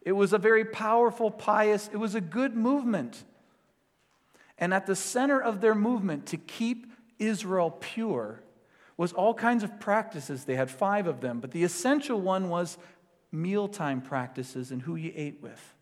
It 0.00 0.12
was 0.12 0.32
a 0.32 0.38
very 0.38 0.64
powerful, 0.64 1.30
pious, 1.30 1.88
it 1.92 1.98
was 1.98 2.14
a 2.14 2.20
good 2.20 2.56
movement. 2.56 3.24
And 4.58 4.72
at 4.72 4.86
the 4.86 4.96
center 4.96 5.40
of 5.40 5.60
their 5.60 5.74
movement 5.74 6.26
to 6.26 6.36
keep 6.36 6.86
Israel 7.18 7.70
pure 7.70 8.42
was 8.96 9.12
all 9.12 9.34
kinds 9.34 9.64
of 9.64 9.80
practices. 9.80 10.44
They 10.44 10.56
had 10.56 10.70
five 10.70 11.06
of 11.06 11.20
them, 11.20 11.40
but 11.40 11.50
the 11.50 11.64
essential 11.64 12.20
one 12.20 12.48
was 12.48 12.78
mealtime 13.32 14.02
practices 14.02 14.70
and 14.70 14.82
who 14.82 14.94
you 14.94 15.12
ate 15.16 15.42
with. 15.42 15.74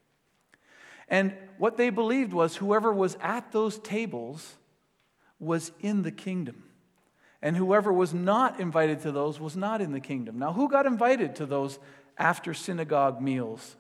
And 1.09 1.35
what 1.59 1.77
they 1.77 1.91
believed 1.91 2.33
was 2.33 2.57
whoever 2.57 2.93
was 2.93 3.19
at 3.21 3.51
those 3.51 3.79
tables 3.81 4.55
was 5.41 5.73
in 5.81 6.03
the 6.03 6.13
kingdom. 6.13 6.63
And 7.43 7.57
whoever 7.57 7.93
was 7.93 8.15
not 8.15 8.61
invited 8.61 9.01
to 9.01 9.13
those 9.13 9.41
was 9.41 9.57
not 9.57 9.81
in 9.81 9.93
the 9.93 10.01
kingdom. 10.01 10.39
Now, 10.39 10.53
who 10.53 10.69
got 10.69 10.87
invited 10.87 11.37
to 11.37 11.47
those 11.47 11.79
after 12.17 12.55
synagogue 12.55 13.21
meals? 13.21 13.77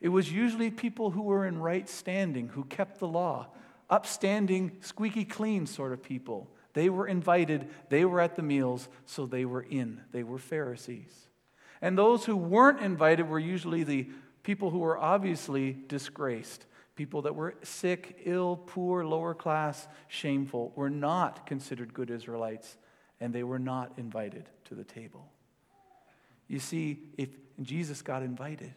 It 0.00 0.10
was 0.10 0.30
usually 0.30 0.70
people 0.70 1.10
who 1.10 1.22
were 1.22 1.46
in 1.46 1.58
right 1.58 1.88
standing, 1.88 2.48
who 2.48 2.64
kept 2.64 2.98
the 2.98 3.08
law, 3.08 3.48
upstanding, 3.88 4.72
squeaky 4.80 5.24
clean 5.24 5.66
sort 5.66 5.92
of 5.92 6.02
people. 6.02 6.50
They 6.74 6.88
were 6.90 7.06
invited, 7.06 7.68
they 7.88 8.04
were 8.04 8.20
at 8.20 8.36
the 8.36 8.42
meals, 8.42 8.88
so 9.06 9.26
they 9.26 9.44
were 9.44 9.62
in. 9.62 10.00
They 10.12 10.22
were 10.22 10.38
Pharisees. 10.38 11.28
And 11.82 11.98
those 11.98 12.24
who 12.24 12.36
weren't 12.36 12.80
invited 12.80 13.28
were 13.28 13.40
usually 13.40 13.82
the 13.82 14.08
people 14.44 14.70
who 14.70 14.78
were 14.78 14.96
obviously 14.96 15.76
disgraced. 15.88 16.64
People 16.94 17.22
that 17.22 17.34
were 17.34 17.54
sick, 17.62 18.22
ill, 18.24 18.62
poor, 18.66 19.04
lower 19.04 19.34
class, 19.34 19.88
shameful, 20.08 20.72
were 20.76 20.90
not 20.90 21.46
considered 21.46 21.92
good 21.92 22.10
Israelites, 22.10 22.76
and 23.20 23.34
they 23.34 23.42
were 23.42 23.58
not 23.58 23.92
invited 23.96 24.48
to 24.66 24.74
the 24.74 24.84
table. 24.84 25.28
You 26.48 26.60
see, 26.60 27.00
if 27.18 27.30
Jesus 27.60 28.02
got 28.02 28.22
invited, 28.22 28.74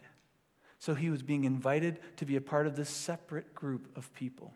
so 0.78 0.94
he 0.94 1.10
was 1.10 1.22
being 1.22 1.44
invited 1.44 1.98
to 2.16 2.24
be 2.24 2.36
a 2.36 2.40
part 2.40 2.66
of 2.66 2.74
this 2.74 2.90
separate 2.90 3.54
group 3.54 3.88
of 3.96 4.12
people. 4.14 4.52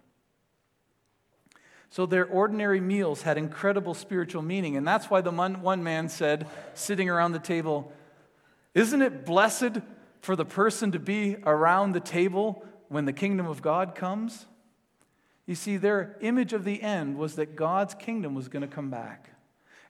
So 1.90 2.06
their 2.06 2.26
ordinary 2.26 2.80
meals 2.80 3.22
had 3.22 3.36
incredible 3.36 3.94
spiritual 3.94 4.42
meaning. 4.42 4.76
And 4.76 4.86
that's 4.86 5.10
why 5.10 5.20
the 5.20 5.32
one 5.32 5.82
man 5.82 6.08
said, 6.08 6.46
sitting 6.74 7.10
around 7.10 7.32
the 7.32 7.40
table, 7.40 7.92
Isn't 8.74 9.02
it 9.02 9.24
blessed 9.24 9.78
for 10.20 10.36
the 10.36 10.44
person 10.44 10.92
to 10.92 10.98
be 10.98 11.36
around 11.44 11.92
the 11.92 12.00
table 12.00 12.64
when 12.88 13.04
the 13.04 13.12
kingdom 13.12 13.46
of 13.46 13.62
God 13.62 13.94
comes? 13.94 14.46
You 15.46 15.54
see, 15.54 15.76
their 15.76 16.16
image 16.20 16.52
of 16.52 16.64
the 16.64 16.80
end 16.80 17.16
was 17.18 17.36
that 17.36 17.56
God's 17.56 17.94
kingdom 17.94 18.34
was 18.34 18.48
going 18.48 18.62
to 18.62 18.72
come 18.72 18.90
back. 18.90 19.30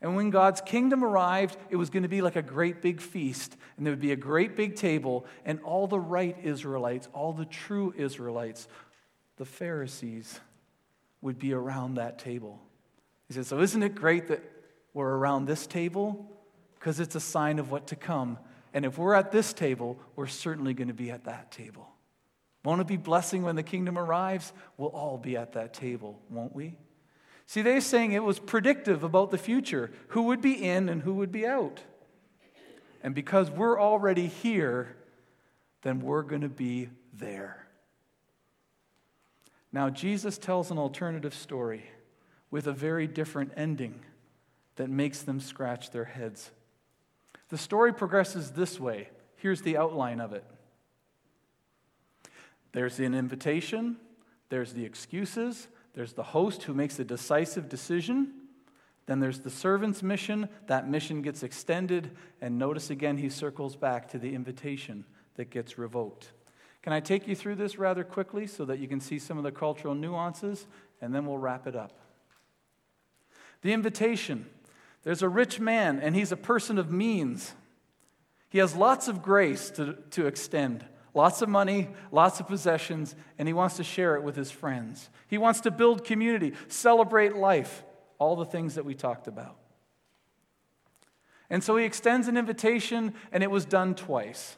And 0.02 0.16
when 0.16 0.30
God's 0.30 0.62
kingdom 0.62 1.04
arrived, 1.04 1.58
it 1.68 1.76
was 1.76 1.90
going 1.90 2.04
to 2.04 2.08
be 2.08 2.22
like 2.22 2.36
a 2.36 2.42
great 2.42 2.80
big 2.80 3.00
feast. 3.00 3.56
And 3.76 3.84
there 3.84 3.92
would 3.92 4.00
be 4.00 4.12
a 4.12 4.16
great 4.16 4.56
big 4.56 4.76
table, 4.76 5.26
and 5.44 5.60
all 5.60 5.86
the 5.86 6.00
right 6.00 6.36
Israelites, 6.42 7.08
all 7.12 7.34
the 7.34 7.44
true 7.44 7.92
Israelites, 7.96 8.66
the 9.36 9.44
Pharisees, 9.44 10.40
would 11.20 11.38
be 11.38 11.52
around 11.52 11.96
that 11.96 12.18
table. 12.18 12.58
He 13.28 13.34
said, 13.34 13.44
So 13.44 13.60
isn't 13.60 13.82
it 13.82 13.94
great 13.94 14.28
that 14.28 14.42
we're 14.94 15.14
around 15.16 15.44
this 15.44 15.66
table? 15.66 16.26
Because 16.78 16.98
it's 16.98 17.14
a 17.14 17.20
sign 17.20 17.58
of 17.58 17.70
what 17.70 17.88
to 17.88 17.96
come. 17.96 18.38
And 18.72 18.84
if 18.84 18.98
we're 18.98 19.14
at 19.14 19.32
this 19.32 19.52
table, 19.52 19.98
we're 20.16 20.26
certainly 20.26 20.74
going 20.74 20.88
to 20.88 20.94
be 20.94 21.10
at 21.10 21.24
that 21.24 21.50
table. 21.50 21.88
Won't 22.64 22.80
it 22.80 22.86
be 22.86 22.96
blessing 22.96 23.42
when 23.42 23.56
the 23.56 23.62
kingdom 23.62 23.98
arrives? 23.98 24.52
We'll 24.76 24.90
all 24.90 25.18
be 25.18 25.36
at 25.36 25.52
that 25.54 25.74
table, 25.74 26.20
won't 26.28 26.54
we? 26.54 26.76
See, 27.46 27.62
they're 27.62 27.80
saying 27.80 28.12
it 28.12 28.22
was 28.22 28.38
predictive 28.38 29.02
about 29.02 29.30
the 29.30 29.38
future 29.38 29.90
who 30.08 30.22
would 30.24 30.40
be 30.40 30.52
in 30.52 30.88
and 30.88 31.02
who 31.02 31.14
would 31.14 31.32
be 31.32 31.46
out. 31.46 31.80
And 33.02 33.14
because 33.14 33.50
we're 33.50 33.80
already 33.80 34.26
here, 34.26 34.94
then 35.82 36.00
we're 36.00 36.22
going 36.22 36.42
to 36.42 36.48
be 36.48 36.90
there. 37.12 37.66
Now, 39.72 39.88
Jesus 39.88 40.36
tells 40.36 40.70
an 40.70 40.78
alternative 40.78 41.34
story 41.34 41.84
with 42.50 42.66
a 42.66 42.72
very 42.72 43.06
different 43.06 43.52
ending 43.56 44.00
that 44.76 44.90
makes 44.90 45.22
them 45.22 45.40
scratch 45.40 45.90
their 45.90 46.04
heads. 46.04 46.50
The 47.50 47.58
story 47.58 47.92
progresses 47.92 48.52
this 48.52 48.80
way. 48.80 49.08
Here's 49.36 49.62
the 49.62 49.76
outline 49.76 50.20
of 50.20 50.32
it 50.32 50.44
there's 52.72 52.98
an 53.00 53.14
invitation, 53.14 53.96
there's 54.48 54.72
the 54.72 54.84
excuses, 54.84 55.68
there's 55.94 56.12
the 56.12 56.22
host 56.22 56.62
who 56.64 56.74
makes 56.74 56.98
a 56.98 57.04
decisive 57.04 57.68
decision. 57.68 58.32
Then 59.06 59.18
there's 59.18 59.40
the 59.40 59.50
servant's 59.50 60.04
mission. 60.04 60.48
That 60.68 60.88
mission 60.88 61.20
gets 61.20 61.42
extended. 61.42 62.16
And 62.40 62.58
notice 62.58 62.90
again, 62.90 63.18
he 63.18 63.28
circles 63.28 63.74
back 63.74 64.08
to 64.10 64.18
the 64.18 64.34
invitation 64.34 65.04
that 65.34 65.50
gets 65.50 65.78
revoked. 65.78 66.30
Can 66.82 66.92
I 66.92 67.00
take 67.00 67.26
you 67.26 67.34
through 67.34 67.56
this 67.56 67.76
rather 67.76 68.04
quickly 68.04 68.46
so 68.46 68.64
that 68.66 68.78
you 68.78 68.86
can 68.86 69.00
see 69.00 69.18
some 69.18 69.36
of 69.36 69.42
the 69.42 69.50
cultural 69.50 69.96
nuances? 69.96 70.68
And 71.00 71.12
then 71.12 71.26
we'll 71.26 71.38
wrap 71.38 71.66
it 71.66 71.74
up. 71.74 71.98
The 73.62 73.72
invitation 73.72 74.46
there's 75.02 75.22
a 75.22 75.28
rich 75.28 75.60
man, 75.60 75.98
and 75.98 76.14
he's 76.14 76.32
a 76.32 76.36
person 76.36 76.78
of 76.78 76.90
means. 76.90 77.54
He 78.48 78.58
has 78.58 78.74
lots 78.74 79.08
of 79.08 79.22
grace 79.22 79.70
to, 79.70 79.94
to 80.10 80.26
extend 80.26 80.84
lots 81.14 81.42
of 81.42 81.48
money, 81.48 81.88
lots 82.12 82.40
of 82.40 82.46
possessions, 82.46 83.14
and 83.38 83.48
he 83.48 83.52
wants 83.52 83.76
to 83.76 83.84
share 83.84 84.16
it 84.16 84.22
with 84.22 84.36
his 84.36 84.50
friends. 84.50 85.10
He 85.26 85.38
wants 85.38 85.60
to 85.62 85.70
build 85.70 86.04
community, 86.04 86.52
celebrate 86.68 87.34
life, 87.36 87.84
all 88.18 88.36
the 88.36 88.44
things 88.44 88.74
that 88.74 88.84
we 88.84 88.94
talked 88.94 89.26
about. 89.26 89.56
And 91.48 91.64
so 91.64 91.76
he 91.76 91.84
extends 91.84 92.28
an 92.28 92.36
invitation, 92.36 93.14
and 93.32 93.42
it 93.42 93.50
was 93.50 93.64
done 93.64 93.94
twice. 93.94 94.56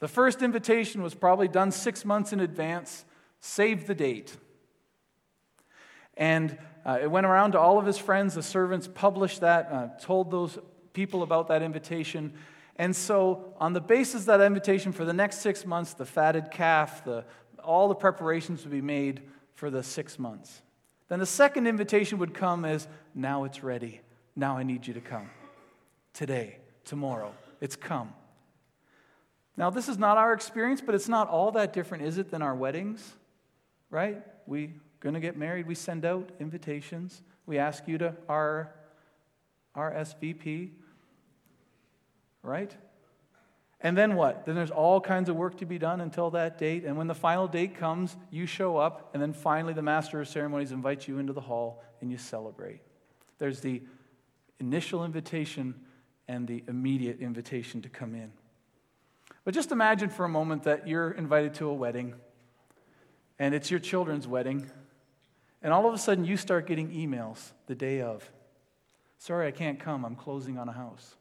The 0.00 0.08
first 0.08 0.42
invitation 0.42 1.02
was 1.02 1.14
probably 1.14 1.48
done 1.48 1.70
six 1.70 2.04
months 2.04 2.32
in 2.32 2.40
advance, 2.40 3.04
save 3.40 3.86
the 3.86 3.94
date. 3.94 4.36
And 6.16 6.58
uh, 6.86 6.98
it 7.00 7.10
went 7.10 7.26
around 7.26 7.52
to 7.52 7.60
all 7.60 7.78
of 7.78 7.86
his 7.86 7.98
friends. 7.98 8.34
The 8.34 8.42
servants 8.42 8.88
published 8.92 9.40
that, 9.40 9.72
uh, 9.72 9.88
told 10.00 10.30
those 10.30 10.58
people 10.92 11.22
about 11.22 11.48
that 11.48 11.62
invitation. 11.62 12.34
And 12.76 12.94
so, 12.94 13.54
on 13.58 13.72
the 13.72 13.80
basis 13.80 14.22
of 14.22 14.26
that 14.26 14.40
invitation 14.40 14.92
for 14.92 15.04
the 15.04 15.12
next 15.12 15.38
six 15.38 15.64
months, 15.64 15.94
the 15.94 16.04
fatted 16.04 16.50
calf, 16.50 17.04
the, 17.04 17.24
all 17.62 17.88
the 17.88 17.94
preparations 17.94 18.64
would 18.64 18.72
be 18.72 18.80
made 18.80 19.22
for 19.54 19.70
the 19.70 19.82
six 19.82 20.18
months. 20.18 20.62
Then 21.08 21.20
the 21.20 21.26
second 21.26 21.66
invitation 21.66 22.18
would 22.18 22.34
come 22.34 22.64
as 22.64 22.88
now 23.14 23.44
it's 23.44 23.62
ready. 23.62 24.00
Now 24.34 24.56
I 24.58 24.62
need 24.62 24.86
you 24.86 24.94
to 24.94 25.00
come. 25.00 25.30
Today, 26.12 26.58
tomorrow, 26.84 27.32
it's 27.60 27.76
come. 27.76 28.12
Now, 29.56 29.70
this 29.70 29.88
is 29.88 29.98
not 29.98 30.18
our 30.18 30.32
experience, 30.32 30.80
but 30.80 30.94
it's 30.94 31.08
not 31.08 31.28
all 31.28 31.52
that 31.52 31.72
different, 31.72 32.04
is 32.04 32.18
it, 32.18 32.30
than 32.30 32.42
our 32.42 32.54
weddings? 32.54 33.14
Right? 33.90 34.22
We 34.46 34.72
going 35.04 35.14
to 35.14 35.20
get 35.20 35.36
married, 35.36 35.68
we 35.68 35.76
send 35.76 36.04
out 36.04 36.30
invitations. 36.40 37.22
We 37.46 37.58
ask 37.58 37.86
you 37.86 37.98
to 37.98 38.16
our 38.28 38.74
RSVP 39.76 40.70
right? 42.44 42.76
And 43.80 43.98
then 43.98 44.14
what? 44.14 44.46
Then 44.46 44.54
there's 44.54 44.70
all 44.70 45.00
kinds 45.00 45.28
of 45.28 45.36
work 45.36 45.58
to 45.58 45.66
be 45.66 45.78
done 45.78 46.00
until 46.00 46.30
that 46.30 46.58
date. 46.58 46.84
And 46.84 46.96
when 46.96 47.06
the 47.06 47.14
final 47.14 47.48
date 47.48 47.76
comes, 47.76 48.16
you 48.30 48.46
show 48.46 48.76
up, 48.76 49.10
and 49.12 49.22
then 49.22 49.32
finally 49.32 49.72
the 49.72 49.82
master 49.82 50.20
of 50.20 50.28
ceremonies 50.28 50.70
invites 50.70 51.08
you 51.08 51.18
into 51.18 51.32
the 51.32 51.40
hall 51.40 51.82
and 52.00 52.10
you 52.10 52.18
celebrate. 52.18 52.80
There's 53.38 53.60
the 53.60 53.82
initial 54.60 55.04
invitation 55.04 55.74
and 56.28 56.46
the 56.46 56.62
immediate 56.68 57.20
invitation 57.20 57.82
to 57.82 57.88
come 57.88 58.14
in. 58.14 58.32
But 59.44 59.52
just 59.52 59.72
imagine 59.72 60.08
for 60.08 60.24
a 60.24 60.28
moment 60.28 60.62
that 60.62 60.86
you're 60.86 61.10
invited 61.10 61.54
to 61.54 61.68
a 61.68 61.74
wedding, 61.74 62.14
and 63.38 63.54
it's 63.54 63.70
your 63.70 63.80
children's 63.80 64.26
wedding, 64.26 64.70
and 65.64 65.72
all 65.72 65.88
of 65.88 65.94
a 65.94 65.98
sudden 65.98 66.24
you 66.24 66.36
start 66.36 66.66
getting 66.68 66.90
emails 66.90 67.50
the 67.66 67.74
day 67.74 68.02
of. 68.02 68.30
Sorry, 69.18 69.48
I 69.48 69.50
can't 69.50 69.80
come. 69.80 70.04
I'm 70.04 70.14
closing 70.14 70.58
on 70.58 70.68
a 70.68 70.72
house. 70.72 71.16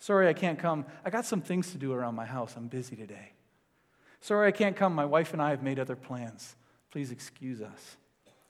Sorry, 0.00 0.28
I 0.28 0.34
can't 0.34 0.58
come. 0.58 0.84
I 1.04 1.10
got 1.10 1.24
some 1.24 1.40
things 1.40 1.70
to 1.70 1.78
do 1.78 1.92
around 1.92 2.16
my 2.16 2.26
house. 2.26 2.54
I'm 2.56 2.66
busy 2.66 2.96
today. 2.96 3.30
Sorry, 4.20 4.48
I 4.48 4.50
can't 4.50 4.76
come. 4.76 4.94
My 4.94 5.04
wife 5.04 5.32
and 5.32 5.40
I 5.40 5.50
have 5.50 5.62
made 5.62 5.78
other 5.78 5.94
plans. 5.94 6.56
Please 6.90 7.12
excuse 7.12 7.62
us. 7.62 7.96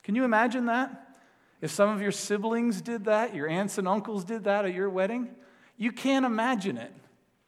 Can 0.03 0.15
you 0.15 0.23
imagine 0.23 0.65
that? 0.65 1.17
If 1.61 1.69
some 1.71 1.89
of 1.89 2.01
your 2.01 2.11
siblings 2.11 2.81
did 2.81 3.05
that, 3.05 3.35
your 3.35 3.47
aunts 3.47 3.77
and 3.77 3.87
uncles 3.87 4.25
did 4.25 4.45
that 4.45 4.65
at 4.65 4.73
your 4.73 4.89
wedding, 4.89 5.29
you 5.77 5.91
can't 5.91 6.25
imagine 6.25 6.77
it. 6.77 6.91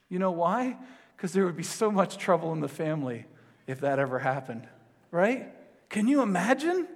You 0.10 0.20
know 0.20 0.32
why? 0.32 0.78
Because 1.16 1.34
there 1.34 1.46
would 1.46 1.58
be 1.58 1.64
so 1.64 1.92
much 1.92 2.18
trouble 2.18 2.54
in 2.54 2.60
the 2.60 2.68
family 2.68 3.26
if 3.66 3.82
that 3.82 3.98
ever 3.98 4.20
happened, 4.20 4.68
right? 5.12 5.50
Can 5.90 6.08
you 6.08 6.22
imagine? 6.22 6.88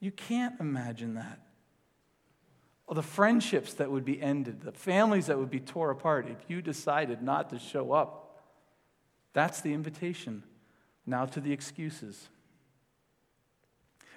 You 0.00 0.10
can't 0.10 0.58
imagine 0.60 1.14
that. 1.14 1.40
The 2.90 3.02
friendships 3.02 3.74
that 3.74 3.90
would 3.90 4.04
be 4.04 4.20
ended, 4.20 4.62
the 4.62 4.72
families 4.72 5.26
that 5.26 5.38
would 5.38 5.50
be 5.50 5.60
torn 5.60 5.90
apart 5.90 6.26
if 6.28 6.38
you 6.48 6.62
decided 6.62 7.22
not 7.22 7.50
to 7.50 7.58
show 7.58 7.92
up. 7.92 8.40
That's 9.34 9.60
the 9.60 9.74
invitation. 9.74 10.42
Now 11.04 11.26
to 11.26 11.40
the 11.40 11.52
excuses. 11.52 12.28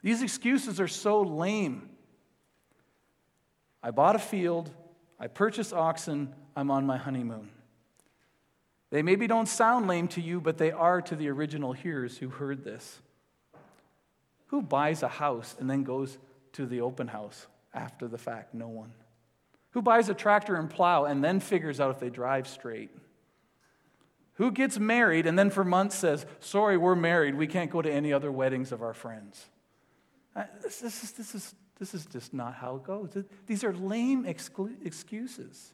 These 0.01 0.21
excuses 0.21 0.79
are 0.79 0.87
so 0.87 1.21
lame. 1.21 1.89
I 3.83 3.91
bought 3.91 4.15
a 4.15 4.19
field, 4.19 4.71
I 5.19 5.27
purchased 5.27 5.73
oxen, 5.73 6.33
I'm 6.55 6.71
on 6.71 6.85
my 6.85 6.97
honeymoon. 6.97 7.49
They 8.89 9.01
maybe 9.01 9.27
don't 9.27 9.47
sound 9.47 9.87
lame 9.87 10.07
to 10.09 10.21
you, 10.21 10.41
but 10.41 10.57
they 10.57 10.71
are 10.71 11.01
to 11.01 11.15
the 11.15 11.29
original 11.29 11.73
hearers 11.73 12.17
who 12.17 12.29
heard 12.29 12.63
this. 12.63 13.01
Who 14.51 14.61
buys 14.61 15.01
a 15.01 15.07
house 15.07 15.55
and 15.59 15.69
then 15.69 15.83
goes 15.83 16.17
to 16.53 16.65
the 16.65 16.81
open 16.81 17.07
house 17.07 17.47
after 17.73 18.09
the 18.09 18.17
fact? 18.17 18.53
No 18.53 18.67
one. 18.67 18.91
Who 19.71 19.81
buys 19.81 20.09
a 20.09 20.13
tractor 20.13 20.57
and 20.57 20.69
plow 20.69 21.05
and 21.05 21.23
then 21.23 21.39
figures 21.39 21.79
out 21.79 21.91
if 21.91 21.99
they 21.99 22.09
drive 22.09 22.47
straight? 22.49 22.89
Who 24.33 24.51
gets 24.51 24.77
married 24.77 25.25
and 25.25 25.39
then 25.39 25.51
for 25.51 25.63
months 25.63 25.95
says, 25.95 26.25
Sorry, 26.41 26.75
we're 26.75 26.95
married. 26.95 27.35
We 27.35 27.47
can't 27.47 27.71
go 27.71 27.81
to 27.81 27.89
any 27.89 28.11
other 28.11 28.29
weddings 28.29 28.73
of 28.73 28.81
our 28.81 28.93
friends? 28.93 29.45
Uh, 30.35 30.43
this, 30.61 30.81
is, 30.81 31.11
this, 31.11 31.33
is, 31.33 31.55
this 31.79 31.93
is 31.93 32.05
just 32.05 32.33
not 32.33 32.53
how 32.53 32.75
it 32.75 32.83
goes. 32.83 33.15
These 33.47 33.63
are 33.63 33.73
lame 33.73 34.25
excuses. 34.25 35.73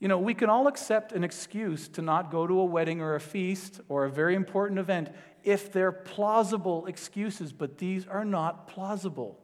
You 0.00 0.08
know, 0.08 0.18
we 0.18 0.32
can 0.32 0.48
all 0.48 0.66
accept 0.66 1.12
an 1.12 1.24
excuse 1.24 1.86
to 1.88 2.02
not 2.02 2.30
go 2.30 2.46
to 2.46 2.60
a 2.60 2.64
wedding 2.64 3.02
or 3.02 3.16
a 3.16 3.20
feast 3.20 3.80
or 3.88 4.06
a 4.06 4.10
very 4.10 4.34
important 4.34 4.80
event 4.80 5.10
if 5.44 5.72
they're 5.72 5.92
plausible 5.92 6.86
excuses, 6.86 7.52
but 7.52 7.78
these 7.78 8.06
are 8.06 8.24
not 8.24 8.68
plausible. 8.68 9.38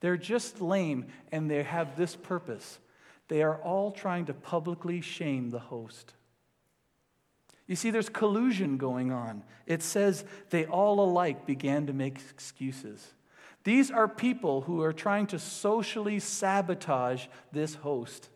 They're 0.00 0.16
just 0.16 0.60
lame 0.60 1.06
and 1.30 1.50
they 1.50 1.62
have 1.62 1.96
this 1.96 2.16
purpose. 2.16 2.78
They 3.28 3.42
are 3.42 3.56
all 3.56 3.92
trying 3.92 4.26
to 4.26 4.34
publicly 4.34 5.00
shame 5.00 5.50
the 5.50 5.58
host. 5.58 6.14
You 7.66 7.76
see, 7.76 7.90
there's 7.90 8.08
collusion 8.08 8.78
going 8.78 9.12
on. 9.12 9.44
It 9.66 9.82
says 9.82 10.24
they 10.50 10.66
all 10.66 10.98
alike 10.98 11.46
began 11.46 11.86
to 11.86 11.92
make 11.92 12.18
excuses. 12.30 13.14
These 13.62 13.90
are 13.90 14.08
people 14.08 14.62
who 14.62 14.82
are 14.82 14.92
trying 14.92 15.28
to 15.28 15.38
socially 15.38 16.18
sabotage 16.18 17.26
this 17.52 17.76
host. 17.76 18.28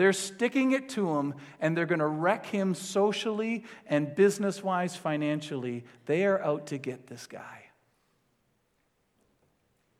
They're 0.00 0.14
sticking 0.14 0.72
it 0.72 0.88
to 0.90 1.18
him 1.18 1.34
and 1.60 1.76
they're 1.76 1.84
going 1.84 1.98
to 1.98 2.06
wreck 2.06 2.46
him 2.46 2.74
socially 2.74 3.64
and 3.86 4.14
business 4.14 4.64
wise, 4.64 4.96
financially. 4.96 5.84
They 6.06 6.24
are 6.24 6.42
out 6.42 6.68
to 6.68 6.78
get 6.78 7.06
this 7.06 7.26
guy. 7.26 7.64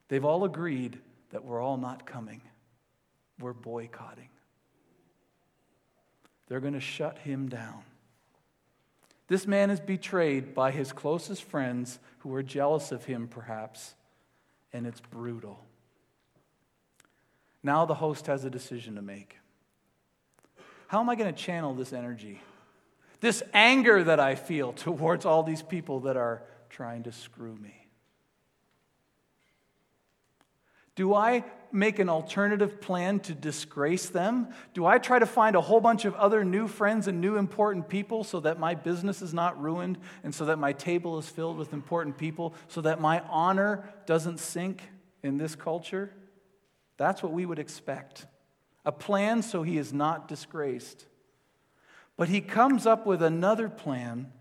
They've 0.09 0.25
all 0.25 0.45
agreed 0.45 0.99
that 1.33 1.45
we're 1.45 1.61
all 1.61 1.77
not 1.77 2.07
coming, 2.07 2.41
we're 3.39 3.53
boycotting. 3.53 4.31
They're 6.49 6.61
going 6.61 6.73
to 6.73 6.81
shut 6.81 7.19
him 7.19 7.51
down. 7.51 7.83
This 9.29 9.47
man 9.47 9.69
is 9.69 9.81
betrayed 9.81 10.55
by 10.55 10.71
his 10.71 10.95
closest 10.95 11.43
friends 11.43 11.99
who 12.21 12.35
are 12.35 12.43
jealous 12.43 12.91
of 12.91 13.05
him, 13.05 13.29
perhaps, 13.29 13.95
and 14.73 14.87
it's 14.87 15.01
brutal. 15.01 15.63
Now 17.63 17.85
the 17.85 17.97
host 17.97 18.29
has 18.29 18.47
a 18.47 18.51
decision 18.51 18.95
to 18.95 19.03
make. 19.03 19.37
How 20.91 20.99
am 20.99 21.09
I 21.09 21.15
going 21.15 21.33
to 21.33 21.41
channel 21.41 21.73
this 21.73 21.93
energy? 21.93 22.41
This 23.21 23.45
anger 23.55 24.03
that 24.03 24.19
I 24.19 24.35
feel 24.35 24.73
towards 24.87 25.25
all 25.25 25.45
these 25.45 25.63
people 25.63 26.01
that 26.01 26.17
are 26.17 26.43
trying 26.69 27.05
to 27.05 27.13
screw 27.13 27.55
me. 27.55 27.87
Do 30.97 31.15
I 31.15 31.45
make 31.71 32.01
an 32.01 32.09
alternative 32.09 32.81
plan 32.81 33.21
to 33.21 33.35
disgrace 33.35 34.09
them? 34.09 34.49
Do 34.75 34.85
I 34.85 34.99
try 34.99 35.21
to 35.21 35.27
find 35.27 35.55
a 35.55 35.61
whole 35.61 35.81
bunch 35.81 36.07
of 36.07 36.17
other 36.17 36.45
new 36.45 36.67
friends 36.67 37.07
and 37.07 37.21
new 37.21 37.37
important 37.37 37.89
people 37.89 38.25
so 38.25 38.41
that 38.41 38.59
my 38.59 38.75
business 38.75 39.23
is 39.23 39.33
not 39.33 39.63
ruined 39.63 39.97
and 40.25 40.35
so 40.35 40.47
that 40.47 40.59
my 40.59 40.73
table 40.73 41.21
is 41.21 41.29
filled 41.29 41.57
with 41.57 41.73
important 41.73 42.19
people 42.19 42.53
so 42.67 42.81
that 42.81 43.01
my 43.01 43.21
honor 43.31 43.89
doesn't 44.07 44.41
sink 44.41 44.83
in 45.23 45.37
this 45.37 45.55
culture? 45.55 46.11
That's 46.97 47.23
what 47.23 47.31
we 47.31 47.47
would 47.47 47.61
expect 47.61 48.27
a 48.85 48.93
plan 48.93 49.43
so 49.43 49.63
he 49.63 49.79
is 49.79 49.93
not 49.93 50.29
disgraced. 50.29 51.07
But 52.17 52.29
he 52.29 52.41
comes 52.41 52.87
up 52.87 53.07
with 53.07 53.23
another 53.23 53.69
plan 53.69 54.33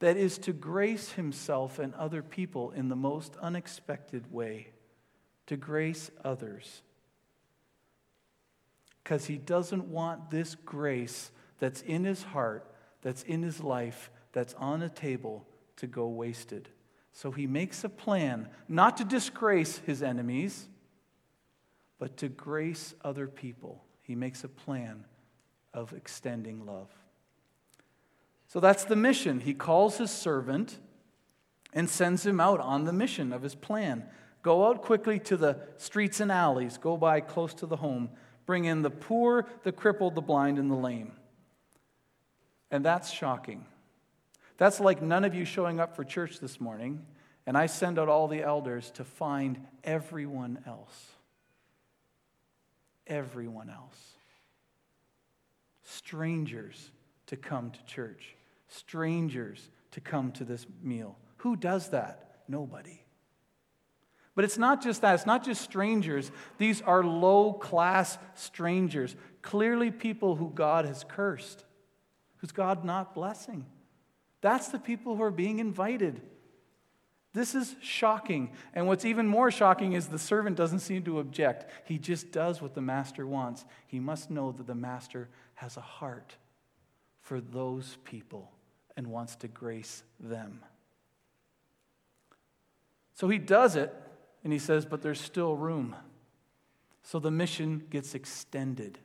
that 0.00 0.16
is 0.16 0.38
to 0.38 0.52
grace 0.52 1.12
himself 1.12 1.78
and 1.78 1.94
other 1.94 2.22
people 2.22 2.70
in 2.70 2.88
the 2.88 2.96
most 2.96 3.36
unexpected 3.40 4.32
way, 4.32 4.72
to 5.46 5.56
grace 5.56 6.10
others. 6.24 6.82
Because 9.02 9.26
he 9.26 9.36
doesn't 9.36 9.86
want 9.86 10.30
this 10.30 10.54
grace 10.54 11.30
that's 11.58 11.82
in 11.82 12.04
his 12.04 12.22
heart, 12.22 12.66
that's 13.02 13.22
in 13.24 13.42
his 13.42 13.60
life, 13.60 14.10
that's 14.32 14.54
on 14.54 14.82
a 14.82 14.88
table 14.88 15.46
to 15.76 15.86
go 15.86 16.08
wasted. 16.08 16.68
So 17.12 17.30
he 17.30 17.46
makes 17.46 17.84
a 17.84 17.88
plan 17.88 18.48
not 18.68 18.96
to 18.98 19.04
disgrace 19.04 19.78
his 19.78 20.02
enemies 20.02 20.68
but 22.00 22.16
to 22.16 22.28
grace 22.28 22.94
other 23.04 23.28
people. 23.28 23.84
He 24.02 24.16
makes 24.16 24.42
a 24.42 24.48
plan 24.48 25.04
of 25.72 25.92
extending 25.92 26.66
love. 26.66 26.88
So 28.48 28.58
that's 28.58 28.84
the 28.84 28.96
mission. 28.96 29.38
He 29.38 29.54
calls 29.54 29.98
his 29.98 30.10
servant 30.10 30.78
and 31.72 31.88
sends 31.88 32.26
him 32.26 32.40
out 32.40 32.58
on 32.58 32.84
the 32.84 32.92
mission 32.92 33.32
of 33.32 33.42
his 33.42 33.54
plan. 33.54 34.04
Go 34.42 34.66
out 34.66 34.82
quickly 34.82 35.20
to 35.20 35.36
the 35.36 35.58
streets 35.76 36.18
and 36.18 36.32
alleys, 36.32 36.78
go 36.78 36.96
by 36.96 37.20
close 37.20 37.52
to 37.54 37.66
the 37.66 37.76
home, 37.76 38.08
bring 38.46 38.64
in 38.64 38.80
the 38.82 38.90
poor, 38.90 39.46
the 39.62 39.70
crippled, 39.70 40.14
the 40.14 40.22
blind, 40.22 40.58
and 40.58 40.70
the 40.70 40.76
lame. 40.76 41.12
And 42.70 42.82
that's 42.84 43.10
shocking. 43.10 43.66
That's 44.56 44.80
like 44.80 45.02
none 45.02 45.24
of 45.24 45.34
you 45.34 45.44
showing 45.44 45.78
up 45.78 45.94
for 45.94 46.02
church 46.02 46.40
this 46.40 46.60
morning, 46.60 47.04
and 47.46 47.58
I 47.58 47.66
send 47.66 47.98
out 47.98 48.08
all 48.08 48.26
the 48.26 48.42
elders 48.42 48.90
to 48.92 49.04
find 49.04 49.66
everyone 49.84 50.64
else 50.66 51.10
everyone 53.10 53.68
else. 53.68 53.98
Strangers 55.82 56.90
to 57.26 57.36
come 57.36 57.70
to 57.72 57.84
church, 57.84 58.36
strangers 58.68 59.68
to 59.90 60.00
come 60.00 60.32
to 60.32 60.44
this 60.44 60.66
meal. 60.82 61.18
Who 61.38 61.56
does 61.56 61.90
that? 61.90 62.42
Nobody. 62.48 63.02
But 64.34 64.44
it's 64.44 64.58
not 64.58 64.82
just 64.82 65.02
that, 65.02 65.14
it's 65.14 65.26
not 65.26 65.44
just 65.44 65.60
strangers. 65.60 66.30
These 66.56 66.80
are 66.82 67.02
low 67.02 67.52
class 67.52 68.16
strangers, 68.34 69.16
clearly 69.42 69.90
people 69.90 70.36
who 70.36 70.50
God 70.54 70.86
has 70.86 71.04
cursed, 71.06 71.64
who's 72.38 72.52
God 72.52 72.84
not 72.84 73.14
blessing. 73.14 73.66
That's 74.40 74.68
the 74.68 74.78
people 74.78 75.16
who 75.16 75.22
are 75.22 75.30
being 75.30 75.58
invited. 75.58 76.22
This 77.32 77.54
is 77.54 77.76
shocking. 77.80 78.50
And 78.74 78.86
what's 78.86 79.04
even 79.04 79.26
more 79.26 79.50
shocking 79.50 79.92
is 79.92 80.08
the 80.08 80.18
servant 80.18 80.56
doesn't 80.56 80.80
seem 80.80 81.04
to 81.04 81.20
object. 81.20 81.70
He 81.84 81.98
just 81.98 82.32
does 82.32 82.60
what 82.60 82.74
the 82.74 82.80
master 82.80 83.26
wants. 83.26 83.64
He 83.86 84.00
must 84.00 84.30
know 84.30 84.52
that 84.52 84.66
the 84.66 84.74
master 84.74 85.28
has 85.54 85.76
a 85.76 85.82
heart 85.82 86.36
for 87.20 87.40
those 87.40 87.98
people 88.04 88.50
and 88.96 89.06
wants 89.06 89.36
to 89.36 89.48
grace 89.48 90.02
them. 90.18 90.64
So 93.14 93.28
he 93.28 93.38
does 93.38 93.76
it, 93.76 93.94
and 94.42 94.52
he 94.52 94.58
says, 94.58 94.84
But 94.84 95.02
there's 95.02 95.20
still 95.20 95.54
room. 95.54 95.94
So 97.02 97.18
the 97.18 97.30
mission 97.30 97.84
gets 97.90 98.14
extended. 98.14 98.98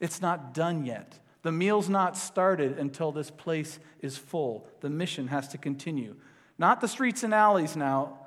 It's 0.00 0.20
not 0.20 0.54
done 0.54 0.84
yet. 0.84 1.18
The 1.42 1.52
meal's 1.52 1.88
not 1.88 2.16
started 2.16 2.78
until 2.78 3.12
this 3.12 3.30
place 3.30 3.78
is 4.00 4.16
full. 4.16 4.68
The 4.80 4.90
mission 4.90 5.28
has 5.28 5.48
to 5.48 5.58
continue. 5.58 6.16
Not 6.58 6.80
the 6.80 6.88
streets 6.88 7.22
and 7.22 7.32
alleys 7.32 7.76
now. 7.76 8.18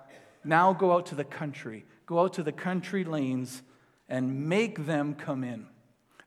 Now 0.44 0.74
go 0.74 0.94
out 0.94 1.08
to 1.08 1.16
the 1.16 1.24
country. 1.24 1.86
Go 2.06 2.20
out 2.20 2.34
to 2.34 2.44
the 2.44 2.52
country 2.52 3.04
lanes 3.04 3.62
and 4.08 4.48
make 4.48 4.86
them 4.86 5.14
come 5.14 5.44
in. 5.44 5.68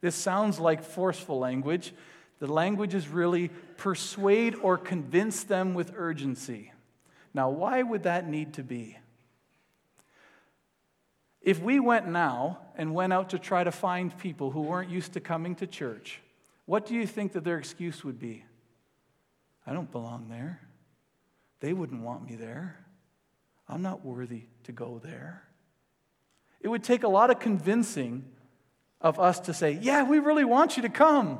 This 0.00 0.14
sounds 0.14 0.60
like 0.60 0.82
forceful 0.82 1.38
language. 1.38 1.94
The 2.38 2.52
language 2.52 2.94
is 2.94 3.08
really 3.08 3.48
persuade 3.78 4.54
or 4.56 4.76
convince 4.76 5.44
them 5.44 5.74
with 5.74 5.92
urgency. 5.96 6.72
Now, 7.32 7.48
why 7.48 7.82
would 7.82 8.02
that 8.04 8.28
need 8.28 8.54
to 8.54 8.62
be? 8.62 8.98
If 11.40 11.60
we 11.60 11.80
went 11.80 12.08
now 12.08 12.60
and 12.76 12.94
went 12.94 13.12
out 13.12 13.30
to 13.30 13.38
try 13.38 13.64
to 13.64 13.72
find 13.72 14.16
people 14.16 14.50
who 14.50 14.62
weren't 14.62 14.90
used 14.90 15.12
to 15.14 15.20
coming 15.20 15.54
to 15.56 15.66
church, 15.66 16.20
what 16.64 16.86
do 16.86 16.94
you 16.94 17.06
think 17.06 17.32
that 17.32 17.44
their 17.44 17.58
excuse 17.58 18.04
would 18.04 18.18
be? 18.18 18.44
I 19.66 19.72
don't 19.72 19.90
belong 19.90 20.28
there. 20.28 20.60
They 21.60 21.72
wouldn't 21.72 22.02
want 22.02 22.28
me 22.28 22.36
there. 22.36 22.84
I'm 23.68 23.82
not 23.82 24.04
worthy 24.04 24.44
to 24.64 24.72
go 24.72 25.00
there. 25.02 25.42
It 26.60 26.68
would 26.68 26.84
take 26.84 27.02
a 27.02 27.08
lot 27.08 27.30
of 27.30 27.38
convincing 27.38 28.24
of 29.00 29.20
us 29.20 29.40
to 29.40 29.54
say, 29.54 29.78
Yeah, 29.80 30.02
we 30.02 30.18
really 30.18 30.44
want 30.44 30.76
you 30.76 30.82
to 30.82 30.88
come. 30.88 31.38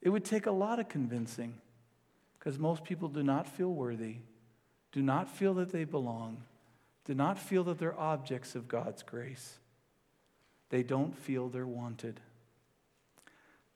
It 0.00 0.08
would 0.08 0.24
take 0.24 0.46
a 0.46 0.52
lot 0.52 0.78
of 0.78 0.88
convincing 0.88 1.54
Because 2.38 2.58
most 2.58 2.84
people 2.84 3.08
do 3.08 3.22
not 3.22 3.46
feel 3.46 3.72
worthy, 3.72 4.16
do 4.90 5.02
not 5.02 5.28
feel 5.28 5.54
that 5.54 5.70
they 5.70 5.84
belong, 5.84 6.44
do 7.04 7.14
not 7.14 7.38
feel 7.38 7.64
that 7.64 7.78
they're 7.78 7.98
objects 7.98 8.54
of 8.54 8.68
God's 8.68 9.02
grace. 9.02 9.58
They 10.70 10.82
don't 10.82 11.16
feel 11.16 11.48
they're 11.48 11.66
wanted. 11.66 12.20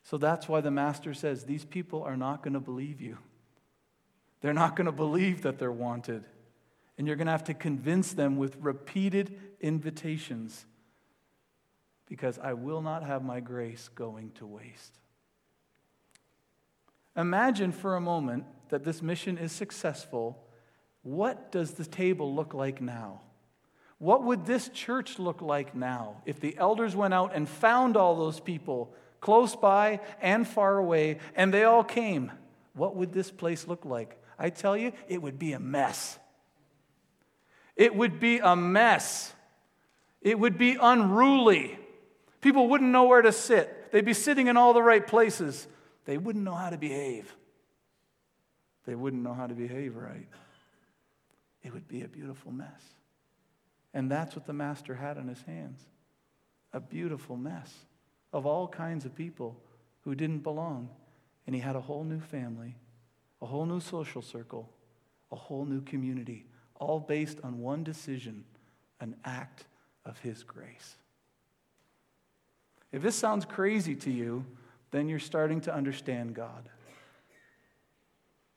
So 0.05 0.17
that's 0.17 0.49
why 0.49 0.61
the 0.61 0.71
master 0.71 1.13
says 1.15 1.45
these 1.45 1.65
people 1.65 2.03
are 2.03 2.17
not 2.17 2.43
going 2.43 2.55
to 2.55 2.61
believe 2.61 3.01
you. 3.01 3.19
They're 4.47 4.55
not 4.55 4.77
going 4.77 4.87
to 4.87 4.93
believe 4.93 5.43
that 5.43 5.59
they're 5.59 5.73
wanted. 5.73 6.23
And 6.97 7.05
you're 7.09 7.17
going 7.17 7.27
to 7.27 7.33
have 7.33 7.43
to 7.47 7.53
convince 7.53 8.13
them 8.13 8.37
with 8.37 8.57
repeated 8.61 9.37
invitations 9.61 10.67
because 12.09 12.39
I 12.39 12.53
will 12.53 12.81
not 12.81 13.03
have 13.03 13.25
my 13.25 13.41
grace 13.41 13.91
going 13.97 14.31
to 14.37 14.47
waste. 14.47 15.01
Imagine 17.17 17.73
for 17.73 17.97
a 17.97 18.01
moment 18.01 18.45
that 18.69 18.85
this 18.85 19.03
mission 19.03 19.37
is 19.37 19.51
successful. 19.51 20.47
What 21.03 21.51
does 21.51 21.73
the 21.73 21.85
table 21.85 22.33
look 22.33 22.55
like 22.55 22.81
now? 22.81 23.23
What 23.99 24.23
would 24.23 24.47
this 24.47 24.69
church 24.69 25.19
look 25.19 25.43
like 25.43 25.75
now 25.75 26.23
if 26.25 26.39
the 26.39 26.57
elders 26.57 26.95
went 26.95 27.15
out 27.15 27.35
and 27.35 27.49
found 27.49 27.97
all 27.97 28.15
those 28.15 28.39
people 28.39 28.95
close 29.21 29.57
by 29.57 29.99
and 30.23 30.47
far 30.47 30.79
away 30.79 31.19
and 31.35 31.53
they 31.53 31.65
all 31.65 31.83
came? 31.83 32.31
What 32.75 32.95
would 32.95 33.13
this 33.13 33.33
place 33.33 33.67
look 33.67 33.85
like? 33.85 34.23
I 34.39 34.51
tell 34.51 34.77
you, 34.77 34.93
it 35.09 35.23
would 35.23 35.39
be 35.39 35.53
a 35.53 35.61
mess. 35.61 36.19
It 37.75 37.95
would 37.95 38.21
be 38.21 38.39
a 38.39 38.57
mess. 38.57 39.33
It 40.23 40.39
would 40.39 40.59
be 40.59 40.77
unruly. 40.81 41.79
People 42.41 42.69
wouldn't 42.69 42.91
know 42.91 43.05
where 43.05 43.23
to 43.23 43.33
sit. 43.33 43.93
They'd 43.93 44.05
be 44.05 44.15
sitting 44.15 44.47
in 44.47 44.57
all 44.57 44.73
the 44.73 44.83
right 44.83 45.07
places. 45.07 45.67
They 46.05 46.19
wouldn't 46.19 46.45
know 46.45 46.55
how 46.55 46.71
to 46.71 46.79
behave. 46.79 47.35
They 48.87 48.95
wouldn't 48.95 49.23
know 49.23 49.35
how 49.35 49.47
to 49.47 49.55
behave 49.55 49.97
right. 49.97 50.29
It 51.63 51.73
would 51.73 51.89
be 51.89 52.03
a 52.03 52.09
beautiful 52.09 52.53
mess. 52.53 52.83
And 53.93 54.11
that's 54.11 54.37
what 54.37 54.47
the 54.47 54.53
master 54.53 54.95
had 54.95 55.17
in 55.17 55.29
his 55.29 55.43
hands 55.43 55.85
a 56.73 56.81
beautiful 56.81 57.37
mess 57.37 57.73
of 58.33 58.45
all 58.45 58.69
kinds 58.69 59.05
of 59.05 59.15
people 59.15 59.57
who 60.03 60.15
didn't 60.15 60.41
belong. 60.41 60.91
And 61.47 61.55
he 61.55 61.61
had 61.61 61.77
a 61.77 61.81
whole 61.81 62.05
new 62.05 62.21
family, 62.21 62.77
a 63.43 63.47
whole 63.47 63.67
new 63.67 63.81
social 63.81 64.23
circle, 64.23 64.71
a 65.31 65.37
whole 65.37 65.65
new 65.65 65.81
community, 65.83 66.47
all 66.75 67.01
based 67.01 67.39
on 67.43 67.61
one 67.61 67.83
decision 67.85 68.45
an 69.01 69.15
act 69.25 69.67
of 70.05 70.19
his 70.21 70.43
grace. 70.43 70.97
If 72.93 73.03
this 73.03 73.17
sounds 73.17 73.45
crazy 73.45 73.95
to 73.97 74.11
you, 74.11 74.45
then 74.91 75.09
you're 75.09 75.19
starting 75.19 75.61
to 75.63 75.75
understand 75.75 76.35
God. 76.35 76.69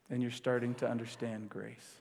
And 0.09 0.21
you're 0.21 0.31
starting 0.31 0.75
to 0.75 0.89
understand 0.89 1.49
grace. 1.49 1.99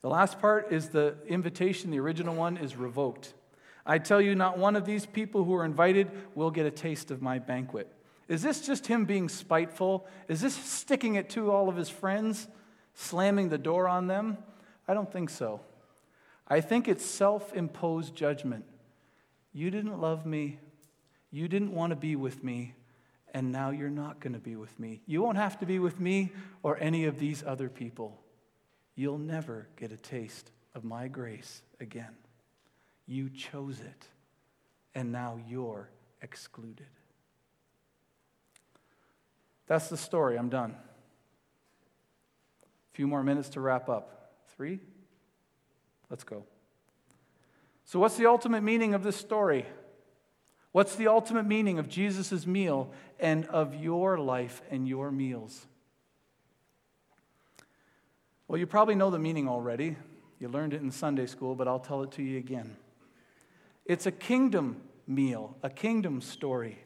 The 0.00 0.08
last 0.08 0.40
part 0.40 0.72
is 0.72 0.88
the 0.88 1.16
invitation, 1.26 1.90
the 1.90 2.00
original 2.00 2.34
one 2.34 2.56
is 2.56 2.76
revoked. 2.76 3.34
I 3.86 3.98
tell 3.98 4.20
you, 4.20 4.34
not 4.34 4.58
one 4.58 4.76
of 4.76 4.84
these 4.84 5.06
people 5.06 5.44
who 5.44 5.54
are 5.54 5.64
invited 5.64 6.10
will 6.34 6.50
get 6.50 6.66
a 6.66 6.70
taste 6.70 7.10
of 7.10 7.22
my 7.22 7.38
banquet. 7.38 7.90
Is 8.28 8.42
this 8.42 8.60
just 8.60 8.86
him 8.86 9.04
being 9.04 9.28
spiteful? 9.28 10.06
Is 10.28 10.40
this 10.40 10.54
sticking 10.54 11.16
it 11.16 11.30
to 11.30 11.50
all 11.50 11.68
of 11.68 11.76
his 11.76 11.88
friends, 11.88 12.48
slamming 12.94 13.48
the 13.48 13.58
door 13.58 13.88
on 13.88 14.06
them? 14.06 14.38
I 14.86 14.94
don't 14.94 15.10
think 15.12 15.30
so. 15.30 15.60
I 16.48 16.60
think 16.60 16.88
it's 16.88 17.04
self 17.04 17.54
imposed 17.54 18.14
judgment. 18.14 18.64
You 19.52 19.70
didn't 19.70 20.00
love 20.00 20.26
me. 20.26 20.58
You 21.30 21.48
didn't 21.48 21.74
want 21.74 21.90
to 21.90 21.96
be 21.96 22.16
with 22.16 22.42
me. 22.42 22.74
And 23.34 23.50
now 23.50 23.70
you're 23.70 23.90
not 23.90 24.20
going 24.20 24.34
to 24.34 24.38
be 24.38 24.56
with 24.56 24.78
me. 24.78 25.00
You 25.06 25.22
won't 25.22 25.38
have 25.38 25.58
to 25.60 25.66
be 25.66 25.78
with 25.78 25.98
me 25.98 26.32
or 26.62 26.78
any 26.78 27.06
of 27.06 27.18
these 27.18 27.42
other 27.46 27.70
people. 27.70 28.20
You'll 28.94 29.18
never 29.18 29.68
get 29.76 29.90
a 29.90 29.96
taste 29.96 30.50
of 30.74 30.84
my 30.84 31.08
grace 31.08 31.62
again. 31.80 32.14
You 33.06 33.30
chose 33.30 33.80
it, 33.80 34.06
and 34.94 35.10
now 35.10 35.40
you're 35.48 35.88
excluded. 36.20 36.86
That's 39.66 39.88
the 39.88 39.96
story. 39.96 40.36
I'm 40.36 40.48
done. 40.48 40.72
A 42.62 42.96
few 42.96 43.06
more 43.06 43.22
minutes 43.22 43.50
to 43.50 43.60
wrap 43.60 43.88
up. 43.88 44.32
Three? 44.56 44.80
Let's 46.10 46.24
go. 46.24 46.44
So, 47.84 47.98
what's 47.98 48.16
the 48.16 48.26
ultimate 48.26 48.62
meaning 48.62 48.94
of 48.94 49.02
this 49.02 49.16
story? 49.16 49.66
What's 50.72 50.96
the 50.96 51.08
ultimate 51.08 51.46
meaning 51.46 51.78
of 51.78 51.88
Jesus' 51.88 52.46
meal 52.46 52.90
and 53.20 53.44
of 53.46 53.74
your 53.74 54.18
life 54.18 54.62
and 54.70 54.88
your 54.88 55.10
meals? 55.10 55.66
Well, 58.48 58.58
you 58.58 58.66
probably 58.66 58.94
know 58.94 59.10
the 59.10 59.18
meaning 59.18 59.48
already. 59.48 59.96
You 60.38 60.48
learned 60.48 60.74
it 60.74 60.82
in 60.82 60.90
Sunday 60.90 61.26
school, 61.26 61.54
but 61.54 61.68
I'll 61.68 61.78
tell 61.78 62.02
it 62.02 62.12
to 62.12 62.22
you 62.22 62.38
again. 62.38 62.76
It's 63.84 64.06
a 64.06 64.12
kingdom 64.12 64.80
meal, 65.06 65.56
a 65.62 65.70
kingdom 65.70 66.20
story. 66.20 66.78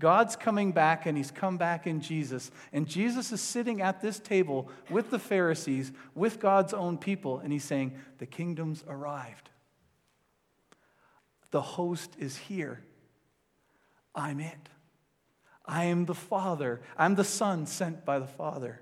God's 0.00 0.34
coming 0.34 0.72
back, 0.72 1.06
and 1.06 1.16
He's 1.16 1.30
come 1.30 1.56
back 1.56 1.86
in 1.86 2.00
Jesus. 2.00 2.50
And 2.72 2.88
Jesus 2.88 3.30
is 3.30 3.40
sitting 3.40 3.80
at 3.80 4.00
this 4.00 4.18
table 4.18 4.68
with 4.90 5.10
the 5.10 5.20
Pharisees, 5.20 5.92
with 6.16 6.40
God's 6.40 6.74
own 6.74 6.98
people, 6.98 7.38
and 7.38 7.52
He's 7.52 7.64
saying, 7.64 7.96
The 8.18 8.26
kingdom's 8.26 8.82
arrived. 8.88 9.50
The 11.52 11.60
host 11.60 12.16
is 12.18 12.36
here. 12.36 12.82
I'm 14.12 14.40
it. 14.40 14.68
I 15.64 15.84
am 15.84 16.06
the 16.06 16.14
Father. 16.14 16.80
I'm 16.98 17.14
the 17.14 17.22
Son 17.22 17.66
sent 17.66 18.04
by 18.04 18.18
the 18.18 18.26
Father 18.26 18.80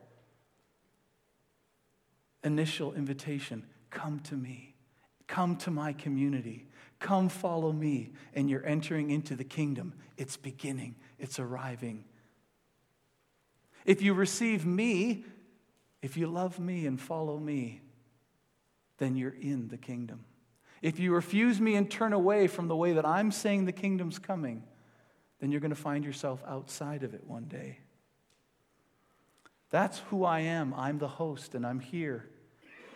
initial 2.44 2.94
invitation 2.94 3.64
come 3.90 4.20
to 4.20 4.34
me, 4.34 4.74
come 5.26 5.56
to 5.56 5.70
my 5.70 5.92
community, 5.92 6.66
come 6.98 7.28
follow 7.28 7.72
me, 7.72 8.12
and 8.34 8.50
you're 8.50 8.66
entering 8.66 9.10
into 9.10 9.34
the 9.34 9.44
kingdom. 9.44 9.94
It's 10.16 10.36
beginning, 10.36 10.96
it's 11.18 11.38
arriving. 11.38 12.04
If 13.84 14.02
you 14.02 14.14
receive 14.14 14.66
me, 14.66 15.24
if 16.02 16.16
you 16.16 16.26
love 16.26 16.58
me 16.58 16.86
and 16.86 17.00
follow 17.00 17.38
me, 17.38 17.80
then 18.98 19.16
you're 19.16 19.36
in 19.40 19.68
the 19.68 19.78
kingdom. 19.78 20.24
If 20.82 20.98
you 20.98 21.12
refuse 21.12 21.60
me 21.60 21.74
and 21.74 21.90
turn 21.90 22.12
away 22.12 22.46
from 22.46 22.68
the 22.68 22.76
way 22.76 22.92
that 22.92 23.06
I'm 23.06 23.32
saying 23.32 23.64
the 23.64 23.72
kingdom's 23.72 24.18
coming, 24.18 24.64
then 25.40 25.50
you're 25.50 25.60
going 25.60 25.70
to 25.70 25.76
find 25.76 26.04
yourself 26.04 26.42
outside 26.46 27.02
of 27.02 27.14
it 27.14 27.24
one 27.24 27.44
day. 27.44 27.78
That's 29.70 29.98
who 30.10 30.24
I 30.24 30.40
am. 30.40 30.72
I'm 30.74 30.98
the 30.98 31.08
host, 31.08 31.54
and 31.54 31.66
I'm 31.66 31.80
here. 31.80 32.28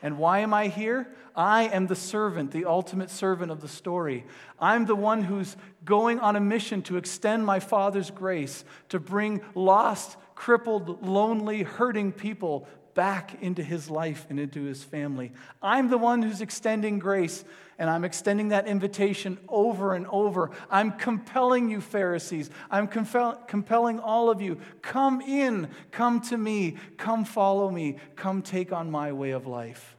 And 0.03 0.19
why 0.19 0.41
am 0.41 0.53
I 0.53 0.67
here? 0.67 1.09
I 1.35 1.65
am 1.65 1.87
the 1.87 1.97
servant, 1.97 2.51
the 2.51 2.65
ultimate 2.65 3.09
servant 3.09 3.53
of 3.53 3.61
the 3.61 3.69
story. 3.69 4.27
I'm 4.59 4.85
the 4.85 4.97
one 4.97 5.23
who's 5.23 5.57
going 5.85 6.19
on 6.21 6.37
a 6.37 6.41
mission 6.41 6.83
to 6.83 6.97
extend 6.97 7.47
my 7.47 7.61
Father's 7.61 8.11
grace, 8.11 8.65
to 8.89 8.99
bring 8.99 9.41
lost, 9.55 10.17
crippled, 10.35 11.07
lonely, 11.07 11.63
hurting 11.63 12.13
people 12.13 12.67
back 12.95 13.43
into 13.43 13.63
his 13.63 13.91
life 13.91 14.27
and 14.29 14.39
into 14.39 14.63
his 14.65 14.83
family. 14.83 15.33
I'm 15.63 15.89
the 15.89 15.99
one 15.99 16.23
who's 16.23 16.41
extending 16.41 16.99
grace, 16.99 17.45
and 17.79 17.89
I'm 17.89 18.05
extending 18.05 18.49
that 18.49 18.67
invitation 18.67 19.39
over 19.49 19.95
and 19.95 20.07
over. 20.09 20.51
I'm 20.71 20.93
compelling 20.93 21.71
you, 21.71 21.81
Pharisees. 21.81 22.51
I'm 22.71 22.87
compel- 22.87 23.43
compelling 23.47 23.99
all 23.99 24.31
of 24.31 24.41
you. 24.41 24.59
Come 24.83 25.21
in, 25.21 25.71
come 25.91 26.21
to 26.23 26.37
me, 26.37 26.77
come 26.97 27.25
follow 27.25 27.71
me, 27.71 27.97
come 28.17 28.43
take 28.43 28.73
on 28.73 28.91
my 28.91 29.13
way 29.13 29.31
of 29.31 29.47
life. 29.47 29.97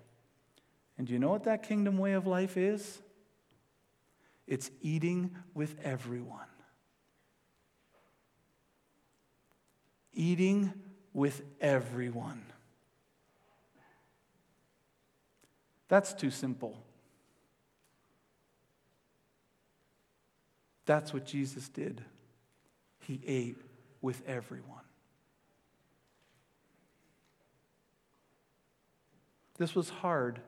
And 0.98 1.08
do 1.08 1.14
you 1.14 1.20
know 1.20 1.30
what 1.30 1.46
that 1.46 1.64
kingdom 1.64 1.98
way 1.98 2.14
of 2.14 2.28
life 2.28 2.58
is? 2.58 3.02
It's 4.46 4.70
eating 4.82 5.36
with 5.54 5.76
everyone. 5.84 6.40
Eating 10.14 10.74
with 11.14 11.42
everyone. 11.60 12.44
That's 15.88 16.14
too 16.14 16.32
simple. 16.32 16.78
That's 20.86 21.14
what 21.14 21.26
Jesus 21.26 21.70
did. 21.70 22.04
He 23.00 23.22
ate 23.26 23.58
with 24.02 24.22
everyone. 24.28 24.84
This 29.58 29.76
was 29.76 29.90
hard 29.90 30.40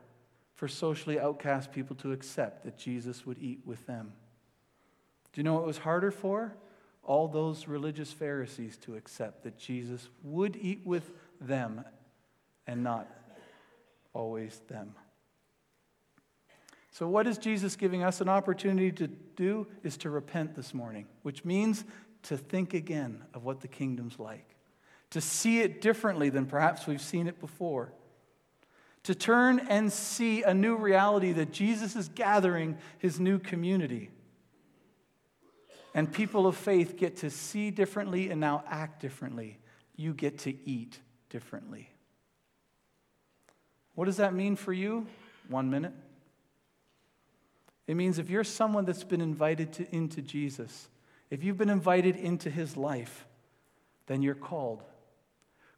for 0.55 0.67
socially 0.67 1.19
outcast 1.19 1.71
people 1.71 1.95
to 1.97 2.11
accept 2.11 2.63
that 2.63 2.77
Jesus 2.77 3.25
would 3.25 3.37
eat 3.39 3.61
with 3.65 3.85
them. 3.85 4.13
Do 5.31 5.41
you 5.41 5.43
know 5.43 5.55
what 5.55 5.63
it 5.63 5.67
was 5.67 5.77
harder 5.79 6.11
for? 6.11 6.55
All 7.03 7.27
those 7.27 7.67
religious 7.67 8.11
Pharisees 8.11 8.77
to 8.77 8.95
accept 8.95 9.43
that 9.43 9.57
Jesus 9.57 10.09
would 10.23 10.55
eat 10.55 10.81
with 10.85 11.11
them 11.39 11.83
and 12.65 12.83
not 12.83 13.07
always 14.13 14.59
them. 14.67 14.95
So, 16.95 17.10
what 17.10 17.27
is 17.27 17.38
Jesus 17.38 17.75
giving 17.75 18.03
us 18.03 18.21
an 18.21 18.29
opportunity 18.29 18.89
to 18.89 19.08
do? 19.08 19.67
Is 19.84 19.97
to 19.97 20.10
repent 20.10 20.55
this 20.55 20.73
morning, 20.73 21.08
which 21.23 21.43
means 21.43 21.84
to 22.23 22.38
think 22.38 22.73
again 22.73 23.21
of 23.34 23.43
what 23.43 23.60
the 23.60 23.67
kingdom's 23.67 24.17
like, 24.17 24.55
to 25.10 25.19
see 25.19 25.60
it 25.60 25.81
differently 25.81 26.29
than 26.29 26.45
perhaps 26.45 26.88
we've 26.88 27.01
seen 27.01 27.27
it 27.27 27.41
before, 27.41 27.91
to 29.03 29.13
turn 29.13 29.60
and 29.67 29.91
see 29.91 30.43
a 30.43 30.53
new 30.53 30.77
reality 30.77 31.34
that 31.34 31.51
Jesus 31.51 31.97
is 31.97 32.08
gathering 32.08 32.77
his 32.97 33.19
new 33.19 33.39
community. 33.39 34.10
And 35.93 36.10
people 36.10 36.47
of 36.47 36.55
faith 36.55 36.95
get 36.95 37.17
to 37.17 37.29
see 37.29 37.71
differently 37.71 38.29
and 38.29 38.39
now 38.39 38.63
act 38.69 39.01
differently. 39.01 39.60
You 39.97 40.13
get 40.13 40.38
to 40.39 40.55
eat 40.65 41.01
differently. 41.29 41.89
What 43.95 44.05
does 44.05 44.15
that 44.15 44.34
mean 44.34 44.55
for 44.55 44.71
you? 44.71 45.08
One 45.49 45.69
minute. 45.69 45.91
It 47.87 47.95
means 47.95 48.17
if 48.17 48.29
you're 48.29 48.43
someone 48.43 48.85
that's 48.85 49.03
been 49.03 49.21
invited 49.21 49.73
to, 49.73 49.95
into 49.95 50.21
Jesus, 50.21 50.89
if 51.29 51.43
you've 51.43 51.57
been 51.57 51.69
invited 51.69 52.15
into 52.15 52.49
his 52.49 52.75
life, 52.75 53.25
then 54.07 54.21
you're 54.21 54.35
called. 54.35 54.83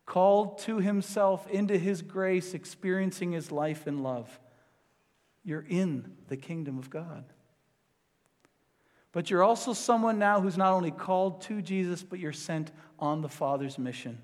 Called 0.05 0.59
to 0.59 0.79
himself 0.79 1.49
into 1.49 1.77
his 1.77 2.01
grace, 2.01 2.53
experiencing 2.53 3.33
his 3.33 3.51
life 3.51 3.87
and 3.87 4.03
love. 4.03 4.39
You're 5.43 5.65
in 5.67 6.13
the 6.27 6.37
kingdom 6.37 6.77
of 6.77 6.89
God. 6.89 7.25
But 9.11 9.29
you're 9.29 9.43
also 9.43 9.73
someone 9.73 10.19
now 10.19 10.41
who's 10.41 10.57
not 10.57 10.73
only 10.73 10.91
called 10.91 11.41
to 11.43 11.61
Jesus, 11.61 12.03
but 12.03 12.19
you're 12.19 12.33
sent 12.33 12.71
on 12.99 13.21
the 13.21 13.29
Father's 13.29 13.77
mission, 13.77 14.19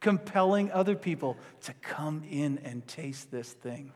compelling 0.00 0.70
other 0.70 0.94
people 0.94 1.36
to 1.62 1.72
come 1.74 2.22
in 2.28 2.58
and 2.64 2.86
taste 2.86 3.30
this 3.30 3.52
thing. 3.52 3.92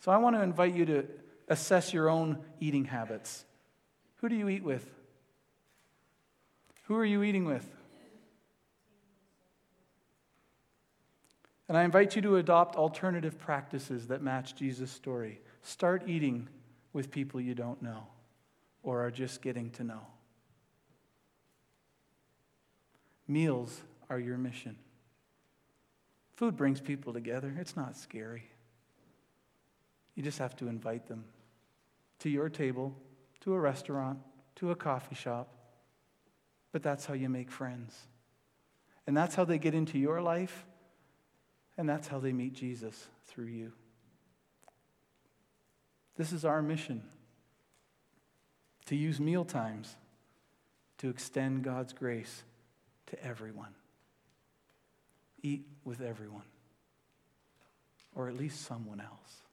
So 0.00 0.10
I 0.10 0.16
want 0.16 0.34
to 0.36 0.42
invite 0.42 0.74
you 0.74 0.86
to 0.86 1.06
assess 1.48 1.92
your 1.92 2.08
own 2.08 2.38
eating 2.58 2.86
habits. 2.86 3.44
Who 4.16 4.28
do 4.28 4.34
you 4.34 4.48
eat 4.48 4.64
with? 4.64 4.88
Who 6.84 6.96
are 6.96 7.04
you 7.04 7.22
eating 7.22 7.44
with? 7.44 7.68
And 11.68 11.76
I 11.76 11.84
invite 11.84 12.16
you 12.16 12.22
to 12.22 12.36
adopt 12.36 12.74
alternative 12.76 13.38
practices 13.38 14.08
that 14.08 14.22
match 14.22 14.56
Jesus' 14.56 14.90
story. 14.90 15.40
Start 15.62 16.02
eating 16.08 16.48
with 16.92 17.10
people 17.10 17.40
you 17.40 17.54
don't 17.54 17.80
know 17.80 18.08
or 18.82 19.04
are 19.04 19.10
just 19.10 19.42
getting 19.42 19.70
to 19.72 19.84
know. 19.84 20.00
Meals 23.28 23.82
are 24.08 24.18
your 24.18 24.36
mission. 24.36 24.76
Food 26.34 26.56
brings 26.56 26.80
people 26.80 27.12
together, 27.12 27.54
it's 27.60 27.76
not 27.76 27.96
scary. 27.96 28.50
You 30.20 30.24
just 30.24 30.38
have 30.40 30.54
to 30.56 30.68
invite 30.68 31.06
them 31.06 31.24
to 32.18 32.28
your 32.28 32.50
table, 32.50 32.94
to 33.40 33.54
a 33.54 33.58
restaurant, 33.58 34.18
to 34.56 34.70
a 34.70 34.76
coffee 34.76 35.14
shop. 35.14 35.48
But 36.72 36.82
that's 36.82 37.06
how 37.06 37.14
you 37.14 37.30
make 37.30 37.50
friends. 37.50 37.96
And 39.06 39.16
that's 39.16 39.34
how 39.34 39.46
they 39.46 39.56
get 39.56 39.72
into 39.72 39.98
your 39.98 40.20
life, 40.20 40.66
and 41.78 41.88
that's 41.88 42.06
how 42.06 42.18
they 42.18 42.34
meet 42.34 42.52
Jesus 42.52 43.06
through 43.28 43.46
you. 43.46 43.72
This 46.18 46.32
is 46.32 46.44
our 46.44 46.60
mission 46.60 47.02
to 48.88 48.96
use 48.96 49.20
meal 49.20 49.46
times 49.46 49.96
to 50.98 51.08
extend 51.08 51.64
God's 51.64 51.94
grace 51.94 52.44
to 53.06 53.24
everyone. 53.24 53.74
Eat 55.42 55.64
with 55.82 56.02
everyone, 56.02 56.44
or 58.14 58.28
at 58.28 58.36
least 58.36 58.66
someone 58.66 59.00
else. 59.00 59.44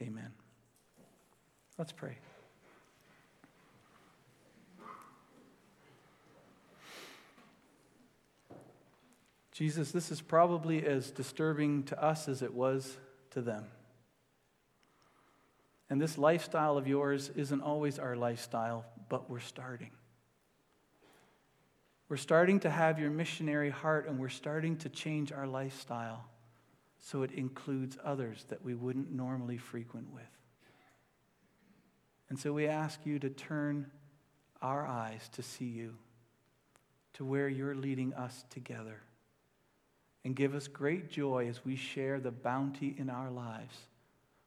Amen. 0.00 0.30
Let's 1.76 1.92
pray. 1.92 2.18
Jesus, 9.52 9.90
this 9.90 10.12
is 10.12 10.20
probably 10.20 10.86
as 10.86 11.10
disturbing 11.10 11.82
to 11.84 12.00
us 12.00 12.28
as 12.28 12.42
it 12.42 12.54
was 12.54 12.96
to 13.30 13.40
them. 13.40 13.64
And 15.90 16.00
this 16.00 16.16
lifestyle 16.16 16.78
of 16.78 16.86
yours 16.86 17.30
isn't 17.34 17.60
always 17.60 17.98
our 17.98 18.14
lifestyle, 18.14 18.84
but 19.08 19.28
we're 19.28 19.40
starting. 19.40 19.90
We're 22.08 22.18
starting 22.18 22.60
to 22.60 22.70
have 22.70 23.00
your 23.00 23.10
missionary 23.10 23.70
heart, 23.70 24.08
and 24.08 24.18
we're 24.20 24.28
starting 24.28 24.76
to 24.78 24.88
change 24.88 25.32
our 25.32 25.46
lifestyle 25.46 26.24
so 27.00 27.22
it 27.22 27.32
includes 27.32 27.96
others 28.04 28.44
that 28.48 28.64
we 28.64 28.74
wouldn't 28.74 29.12
normally 29.12 29.56
frequent 29.56 30.12
with. 30.12 30.22
And 32.28 32.38
so 32.38 32.52
we 32.52 32.66
ask 32.66 33.00
you 33.04 33.18
to 33.20 33.30
turn 33.30 33.90
our 34.60 34.86
eyes 34.86 35.28
to 35.32 35.42
see 35.42 35.66
you, 35.66 35.94
to 37.14 37.24
where 37.24 37.48
you're 37.48 37.74
leading 37.74 38.12
us 38.14 38.44
together, 38.50 39.00
and 40.24 40.34
give 40.34 40.54
us 40.54 40.68
great 40.68 41.10
joy 41.10 41.48
as 41.48 41.64
we 41.64 41.76
share 41.76 42.20
the 42.20 42.30
bounty 42.30 42.94
in 42.98 43.08
our 43.08 43.30
lives 43.30 43.76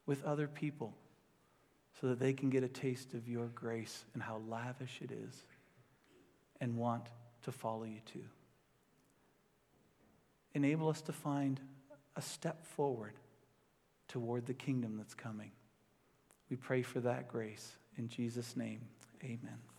with 0.06 0.22
other 0.24 0.46
people 0.46 0.94
so 2.00 2.08
that 2.08 2.20
they 2.20 2.32
can 2.32 2.50
get 2.50 2.62
a 2.62 2.68
taste 2.68 3.14
of 3.14 3.28
your 3.28 3.46
grace 3.46 4.04
and 4.14 4.22
how 4.22 4.40
lavish 4.48 5.00
it 5.02 5.10
is 5.10 5.44
and 6.60 6.76
want 6.76 7.06
to 7.42 7.52
follow 7.52 7.84
you 7.84 8.00
too. 8.12 8.24
Enable 10.54 10.88
us 10.88 11.00
to 11.02 11.12
find 11.12 11.60
a 12.16 12.22
step 12.22 12.64
forward 12.64 13.14
toward 14.08 14.46
the 14.46 14.54
kingdom 14.54 14.96
that's 14.96 15.14
coming. 15.14 15.50
We 16.50 16.56
pray 16.56 16.82
for 16.82 17.00
that 17.00 17.28
grace. 17.28 17.76
In 17.96 18.08
Jesus' 18.08 18.56
name, 18.56 18.80
amen. 19.24 19.71